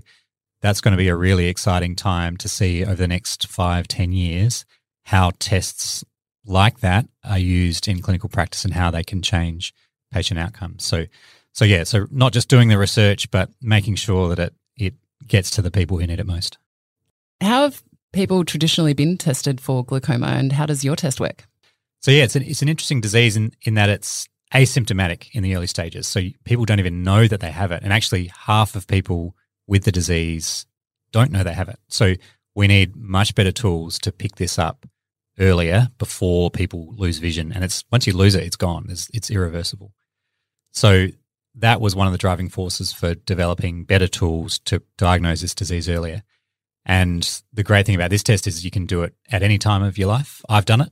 that's 0.61 0.81
going 0.81 0.91
to 0.91 0.97
be 0.97 1.07
a 1.07 1.15
really 1.15 1.47
exciting 1.47 1.95
time 1.95 2.37
to 2.37 2.49
see 2.49 2.83
over 2.83 2.95
the 2.95 3.07
next 3.07 3.47
five, 3.47 3.87
ten 3.87 4.11
years 4.11 4.65
how 5.03 5.31
tests 5.39 6.03
like 6.45 6.79
that 6.79 7.07
are 7.23 7.39
used 7.39 7.87
in 7.87 8.01
clinical 8.01 8.29
practice 8.29 8.65
and 8.65 8.73
how 8.73 8.91
they 8.91 9.03
can 9.03 9.21
change 9.21 9.73
patient 10.11 10.39
outcomes. 10.39 10.83
So, 10.83 11.05
so 11.53 11.65
yeah, 11.65 11.83
so 11.83 12.07
not 12.11 12.33
just 12.33 12.49
doing 12.49 12.69
the 12.69 12.77
research, 12.77 13.29
but 13.31 13.49
making 13.61 13.95
sure 13.95 14.29
that 14.29 14.39
it 14.39 14.53
it 14.75 14.93
gets 15.27 15.51
to 15.51 15.61
the 15.61 15.71
people 15.71 15.97
who 15.97 16.07
need 16.07 16.19
it 16.19 16.25
most. 16.25 16.57
How 17.41 17.63
have 17.63 17.83
people 18.11 18.43
traditionally 18.43 18.93
been 18.93 19.17
tested 19.17 19.61
for 19.61 19.83
glaucoma, 19.83 20.27
and 20.27 20.51
how 20.51 20.65
does 20.65 20.83
your 20.83 20.95
test 20.95 21.19
work? 21.19 21.45
So 22.01 22.11
yeah, 22.11 22.23
it's 22.23 22.35
an 22.35 22.43
it's 22.43 22.61
an 22.61 22.69
interesting 22.69 23.01
disease 23.01 23.35
in 23.37 23.51
in 23.63 23.75
that 23.75 23.89
it's 23.89 24.27
asymptomatic 24.53 25.29
in 25.33 25.43
the 25.43 25.55
early 25.55 25.67
stages. 25.67 26.07
So 26.07 26.21
people 26.43 26.65
don't 26.65 26.79
even 26.79 27.03
know 27.03 27.27
that 27.27 27.39
they 27.39 27.51
have 27.51 27.71
it, 27.71 27.83
and 27.83 27.93
actually 27.93 28.31
half 28.33 28.75
of 28.75 28.87
people 28.87 29.35
with 29.69 29.83
the 29.83 29.91
disease 29.91 30.65
don't 31.11 31.31
know 31.31 31.43
they 31.43 31.53
have 31.53 31.69
it. 31.69 31.79
So 31.87 32.15
we 32.55 32.67
need 32.67 32.95
much 32.95 33.35
better 33.35 33.51
tools 33.51 33.99
to 33.99 34.11
pick 34.11 34.35
this 34.35 34.59
up 34.59 34.85
earlier 35.39 35.89
before 35.97 36.51
people 36.51 36.93
lose 36.97 37.19
vision. 37.19 37.51
And 37.53 37.63
it's 37.63 37.83
once 37.91 38.05
you 38.05 38.13
lose 38.13 38.35
it, 38.35 38.43
it's 38.43 38.55
gone. 38.55 38.87
It's, 38.89 39.09
it's 39.13 39.31
irreversible. 39.31 39.93
So 40.71 41.07
that 41.55 41.81
was 41.81 41.95
one 41.95 42.07
of 42.07 42.13
the 42.13 42.19
driving 42.19 42.49
forces 42.49 42.91
for 42.91 43.15
developing 43.15 43.85
better 43.85 44.07
tools 44.07 44.59
to 44.65 44.81
diagnose 44.97 45.41
this 45.41 45.55
disease 45.55 45.89
earlier. 45.89 46.23
And 46.85 47.41
the 47.53 47.63
great 47.63 47.85
thing 47.85 47.95
about 47.95 48.09
this 48.09 48.23
test 48.23 48.47
is 48.47 48.65
you 48.65 48.71
can 48.71 48.85
do 48.85 49.03
it 49.03 49.13
at 49.31 49.43
any 49.43 49.57
time 49.57 49.83
of 49.83 49.97
your 49.97 50.07
life. 50.07 50.41
I've 50.49 50.65
done 50.65 50.81
it. 50.81 50.91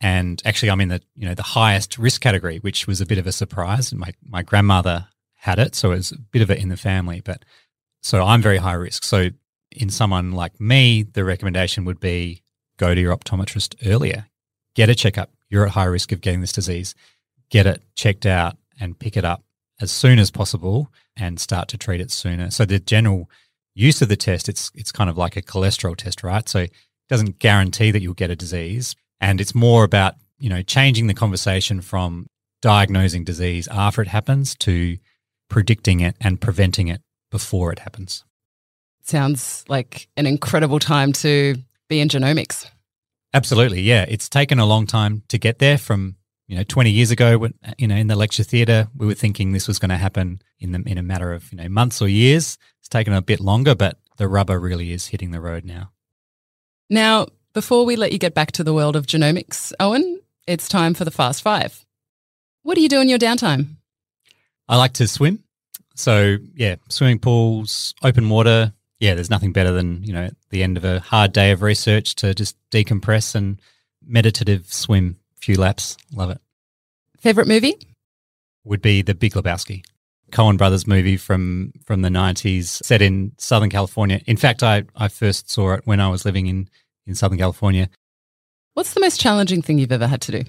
And 0.00 0.40
actually 0.44 0.70
I'm 0.70 0.80
in 0.80 0.88
the, 0.88 1.02
you 1.16 1.26
know, 1.26 1.34
the 1.34 1.42
highest 1.42 1.98
risk 1.98 2.20
category, 2.20 2.58
which 2.58 2.86
was 2.86 3.00
a 3.00 3.06
bit 3.06 3.18
of 3.18 3.26
a 3.26 3.32
surprise. 3.32 3.92
My 3.92 4.12
my 4.24 4.42
grandmother 4.42 5.08
had 5.34 5.58
it, 5.58 5.74
so 5.74 5.92
it 5.92 5.96
was 5.96 6.12
a 6.12 6.18
bit 6.18 6.42
of 6.42 6.50
it 6.50 6.58
in 6.58 6.68
the 6.68 6.76
family, 6.76 7.20
but 7.24 7.44
so 8.02 8.22
I'm 8.22 8.42
very 8.42 8.58
high 8.58 8.74
risk. 8.74 9.04
So 9.04 9.30
in 9.72 9.90
someone 9.90 10.32
like 10.32 10.60
me, 10.60 11.02
the 11.02 11.24
recommendation 11.24 11.84
would 11.84 12.00
be 12.00 12.42
go 12.78 12.94
to 12.94 13.00
your 13.00 13.16
optometrist 13.16 13.74
earlier, 13.86 14.28
get 14.74 14.88
a 14.88 14.94
checkup. 14.94 15.30
You're 15.50 15.64
at 15.64 15.72
high 15.72 15.84
risk 15.84 16.12
of 16.12 16.20
getting 16.20 16.40
this 16.40 16.52
disease. 16.52 16.94
Get 17.50 17.66
it 17.66 17.82
checked 17.96 18.26
out 18.26 18.56
and 18.80 18.98
pick 18.98 19.16
it 19.16 19.24
up 19.24 19.42
as 19.80 19.90
soon 19.90 20.18
as 20.18 20.30
possible 20.30 20.92
and 21.16 21.40
start 21.40 21.68
to 21.68 21.78
treat 21.78 22.00
it 22.00 22.10
sooner. 22.10 22.50
So 22.50 22.64
the 22.64 22.78
general 22.78 23.30
use 23.74 24.02
of 24.02 24.08
the 24.08 24.16
test, 24.16 24.48
it's 24.48 24.70
it's 24.74 24.92
kind 24.92 25.08
of 25.08 25.16
like 25.16 25.36
a 25.36 25.42
cholesterol 25.42 25.96
test, 25.96 26.22
right? 26.22 26.48
So 26.48 26.60
it 26.60 26.72
doesn't 27.08 27.38
guarantee 27.38 27.90
that 27.90 28.02
you'll 28.02 28.14
get 28.14 28.30
a 28.30 28.36
disease. 28.36 28.94
And 29.20 29.40
it's 29.40 29.54
more 29.54 29.84
about, 29.84 30.14
you 30.38 30.48
know, 30.48 30.62
changing 30.62 31.06
the 31.06 31.14
conversation 31.14 31.80
from 31.80 32.26
diagnosing 32.60 33.24
disease 33.24 33.68
after 33.68 34.02
it 34.02 34.08
happens 34.08 34.54
to 34.56 34.98
predicting 35.48 36.00
it 36.00 36.16
and 36.20 36.40
preventing 36.40 36.88
it 36.88 37.00
before 37.30 37.72
it 37.72 37.80
happens. 37.80 38.24
Sounds 39.02 39.64
like 39.68 40.08
an 40.16 40.26
incredible 40.26 40.78
time 40.78 41.12
to 41.14 41.56
be 41.88 42.00
in 42.00 42.08
genomics. 42.08 42.66
Absolutely, 43.34 43.80
yeah. 43.80 44.04
It's 44.08 44.28
taken 44.28 44.58
a 44.58 44.66
long 44.66 44.86
time 44.86 45.22
to 45.28 45.38
get 45.38 45.58
there. 45.58 45.78
From 45.78 46.16
you 46.46 46.56
know, 46.56 46.62
twenty 46.62 46.90
years 46.90 47.10
ago, 47.10 47.38
when 47.38 47.54
you 47.76 47.86
know, 47.86 47.96
in 47.96 48.06
the 48.06 48.16
lecture 48.16 48.42
theatre, 48.42 48.88
we 48.96 49.06
were 49.06 49.14
thinking 49.14 49.52
this 49.52 49.68
was 49.68 49.78
going 49.78 49.90
to 49.90 49.96
happen 49.96 50.40
in 50.58 50.72
the 50.72 50.82
in 50.86 50.98
a 50.98 51.02
matter 51.02 51.32
of 51.32 51.50
you 51.52 51.58
know 51.58 51.68
months 51.68 52.00
or 52.00 52.08
years. 52.08 52.58
It's 52.80 52.88
taken 52.88 53.12
a 53.12 53.22
bit 53.22 53.40
longer, 53.40 53.74
but 53.74 53.98
the 54.16 54.28
rubber 54.28 54.58
really 54.58 54.92
is 54.92 55.08
hitting 55.08 55.30
the 55.30 55.40
road 55.40 55.64
now. 55.64 55.92
Now, 56.90 57.28
before 57.52 57.84
we 57.84 57.96
let 57.96 58.12
you 58.12 58.18
get 58.18 58.34
back 58.34 58.52
to 58.52 58.64
the 58.64 58.72
world 58.72 58.96
of 58.96 59.06
genomics, 59.06 59.72
Owen, 59.78 60.20
it's 60.46 60.68
time 60.68 60.94
for 60.94 61.04
the 61.04 61.10
Fast 61.10 61.42
Five. 61.42 61.84
What 62.62 62.74
do 62.74 62.80
you 62.80 62.88
do 62.88 63.00
in 63.00 63.08
your 63.08 63.18
downtime? 63.18 63.76
I 64.68 64.76
like 64.76 64.94
to 64.94 65.08
swim. 65.08 65.44
So 65.98 66.36
yeah, 66.54 66.76
swimming 66.88 67.18
pools, 67.18 67.92
open 68.04 68.28
water. 68.28 68.72
Yeah, 69.00 69.14
there's 69.14 69.30
nothing 69.30 69.52
better 69.52 69.72
than 69.72 70.04
you 70.04 70.12
know 70.12 70.26
at 70.26 70.34
the 70.50 70.62
end 70.62 70.76
of 70.76 70.84
a 70.84 71.00
hard 71.00 71.32
day 71.32 71.50
of 71.50 71.60
research 71.60 72.14
to 72.16 72.34
just 72.34 72.56
decompress 72.70 73.34
and 73.34 73.60
meditative 74.06 74.72
swim 74.72 75.18
a 75.36 75.40
few 75.40 75.56
laps. 75.56 75.96
Love 76.14 76.30
it. 76.30 76.38
Favorite 77.18 77.48
movie 77.48 77.74
would 78.62 78.80
be 78.80 79.02
The 79.02 79.14
Big 79.14 79.32
Lebowski, 79.32 79.84
Coen 80.30 80.56
Brothers 80.56 80.86
movie 80.86 81.16
from 81.16 81.72
from 81.84 82.02
the 82.02 82.10
'90s, 82.10 82.80
set 82.84 83.02
in 83.02 83.32
Southern 83.36 83.68
California. 83.68 84.20
In 84.26 84.36
fact, 84.36 84.62
I 84.62 84.84
I 84.94 85.08
first 85.08 85.50
saw 85.50 85.72
it 85.72 85.82
when 85.84 85.98
I 85.98 86.08
was 86.08 86.24
living 86.24 86.46
in 86.46 86.68
in 87.08 87.16
Southern 87.16 87.38
California. 87.38 87.88
What's 88.74 88.94
the 88.94 89.00
most 89.00 89.20
challenging 89.20 89.62
thing 89.62 89.80
you've 89.80 89.90
ever 89.90 90.06
had 90.06 90.20
to 90.22 90.32
do? 90.32 90.44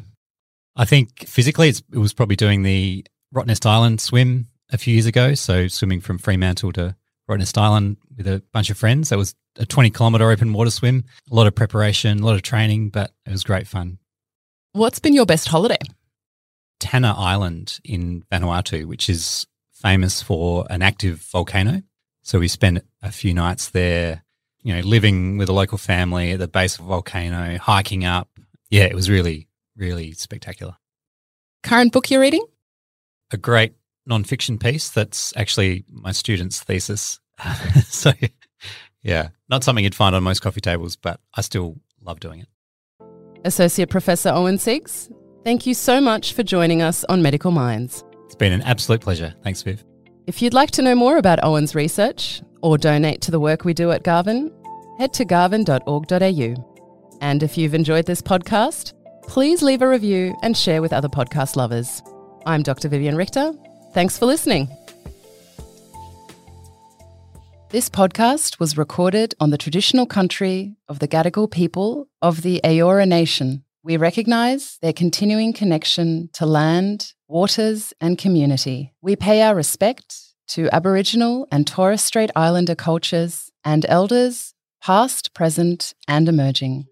I 0.75 0.85
think 0.85 1.27
physically, 1.27 1.69
it 1.69 1.97
was 1.97 2.13
probably 2.13 2.35
doing 2.35 2.61
the 2.61 3.03
Rottnest 3.33 3.65
Island 3.65 3.99
swim 3.99 4.47
a 4.71 4.77
few 4.77 4.93
years 4.93 5.05
ago. 5.05 5.33
So 5.33 5.67
swimming 5.67 6.01
from 6.01 6.17
Fremantle 6.17 6.73
to 6.73 6.95
Rottnest 7.29 7.57
Island 7.57 7.97
with 8.17 8.27
a 8.27 8.43
bunch 8.51 8.69
of 8.69 8.77
friends. 8.77 9.09
That 9.09 9.17
was 9.17 9.35
a 9.57 9.65
20 9.65 9.91
kilometre 9.91 10.29
open 10.29 10.53
water 10.53 10.71
swim. 10.71 11.05
A 11.31 11.35
lot 11.35 11.47
of 11.47 11.55
preparation, 11.55 12.19
a 12.19 12.25
lot 12.25 12.35
of 12.35 12.41
training, 12.41 12.89
but 12.89 13.11
it 13.25 13.31
was 13.31 13.43
great 13.43 13.67
fun. 13.67 13.99
What's 14.73 14.99
been 14.99 15.13
your 15.13 15.25
best 15.25 15.47
holiday? 15.47 15.77
Tanna 16.79 17.13
Island 17.17 17.79
in 17.83 18.23
Vanuatu, 18.31 18.85
which 18.85 19.09
is 19.09 19.45
famous 19.73 20.21
for 20.21 20.65
an 20.69 20.81
active 20.81 21.19
volcano. 21.31 21.83
So 22.23 22.39
we 22.39 22.47
spent 22.47 22.83
a 23.01 23.11
few 23.11 23.33
nights 23.33 23.69
there, 23.69 24.23
you 24.61 24.73
know, 24.75 24.81
living 24.81 25.37
with 25.37 25.49
a 25.49 25.53
local 25.53 25.77
family 25.77 26.31
at 26.31 26.39
the 26.39 26.47
base 26.47 26.77
of 26.77 26.85
a 26.85 26.87
volcano, 26.87 27.57
hiking 27.57 28.05
up. 28.05 28.29
Yeah, 28.69 28.83
it 28.83 28.95
was 28.95 29.09
really, 29.09 29.47
really 29.75 30.13
spectacular. 30.13 30.75
Current 31.63 31.91
book 31.91 32.09
you're 32.09 32.21
reading? 32.21 32.45
A 33.31 33.37
great 33.37 33.73
nonfiction 34.09 34.59
piece 34.59 34.89
that's 34.89 35.33
actually 35.35 35.85
my 35.89 36.11
student's 36.11 36.61
thesis. 36.61 37.19
so, 37.85 38.11
yeah, 39.03 39.29
not 39.49 39.63
something 39.63 39.83
you'd 39.83 39.95
find 39.95 40.15
on 40.15 40.23
most 40.23 40.41
coffee 40.41 40.61
tables, 40.61 40.95
but 40.95 41.19
I 41.35 41.41
still 41.41 41.77
love 42.01 42.19
doing 42.19 42.41
it. 42.41 42.47
Associate 43.45 43.89
Professor 43.89 44.29
Owen 44.29 44.57
Siggs, 44.57 45.11
thank 45.43 45.65
you 45.65 45.73
so 45.73 46.01
much 46.01 46.33
for 46.33 46.43
joining 46.43 46.81
us 46.81 47.05
on 47.05 47.21
Medical 47.21 47.51
Minds. 47.51 48.03
It's 48.25 48.35
been 48.35 48.51
an 48.51 48.61
absolute 48.63 49.01
pleasure. 49.01 49.33
Thanks, 49.43 49.61
Viv. 49.61 49.83
If 50.27 50.41
you'd 50.41 50.53
like 50.53 50.71
to 50.71 50.81
know 50.81 50.95
more 50.95 51.17
about 51.17 51.43
Owen's 51.43 51.73
research 51.73 52.41
or 52.61 52.77
donate 52.77 53.21
to 53.21 53.31
the 53.31 53.39
work 53.39 53.63
we 53.63 53.73
do 53.73 53.91
at 53.91 54.03
Garvan, 54.03 54.53
head 54.97 55.13
to 55.13 55.25
garvan.org.au. 55.25 57.17
And 57.21 57.43
if 57.43 57.57
you've 57.57 57.73
enjoyed 57.73 58.05
this 58.05 58.21
podcast, 58.21 58.93
please 59.23 59.63
leave 59.63 59.81
a 59.81 59.87
review 59.87 60.35
and 60.43 60.55
share 60.55 60.81
with 60.81 60.93
other 60.93 61.09
podcast 61.09 61.55
lovers. 61.55 62.01
I'm 62.45 62.63
Dr. 62.63 62.89
Vivian 62.89 63.15
Richter, 63.15 63.53
Thanks 63.93 64.19
for 64.19 64.27
listening. 64.27 64.69
This 67.71 67.89
podcast 67.89 68.59
was 68.59 68.77
recorded 68.77 69.33
on 69.39 69.49
the 69.49 69.57
traditional 69.57 70.05
country 70.05 70.75
of 70.87 70.99
the 70.99 71.07
Gadigal 71.07 71.49
people 71.49 72.07
of 72.21 72.41
the 72.43 72.61
Eora 72.63 73.07
Nation. 73.07 73.63
We 73.83 73.97
recognise 73.97 74.77
their 74.81 74.93
continuing 74.93 75.53
connection 75.53 76.29
to 76.33 76.45
land, 76.45 77.13
waters, 77.27 77.93
and 77.99 78.17
community. 78.17 78.93
We 79.01 79.15
pay 79.15 79.41
our 79.41 79.55
respect 79.55 80.15
to 80.49 80.69
Aboriginal 80.71 81.47
and 81.51 81.65
Torres 81.65 82.01
Strait 82.01 82.31
Islander 82.35 82.75
cultures 82.75 83.51
and 83.63 83.85
elders, 83.87 84.53
past, 84.81 85.33
present, 85.33 85.93
and 86.07 86.27
emerging. 86.27 86.88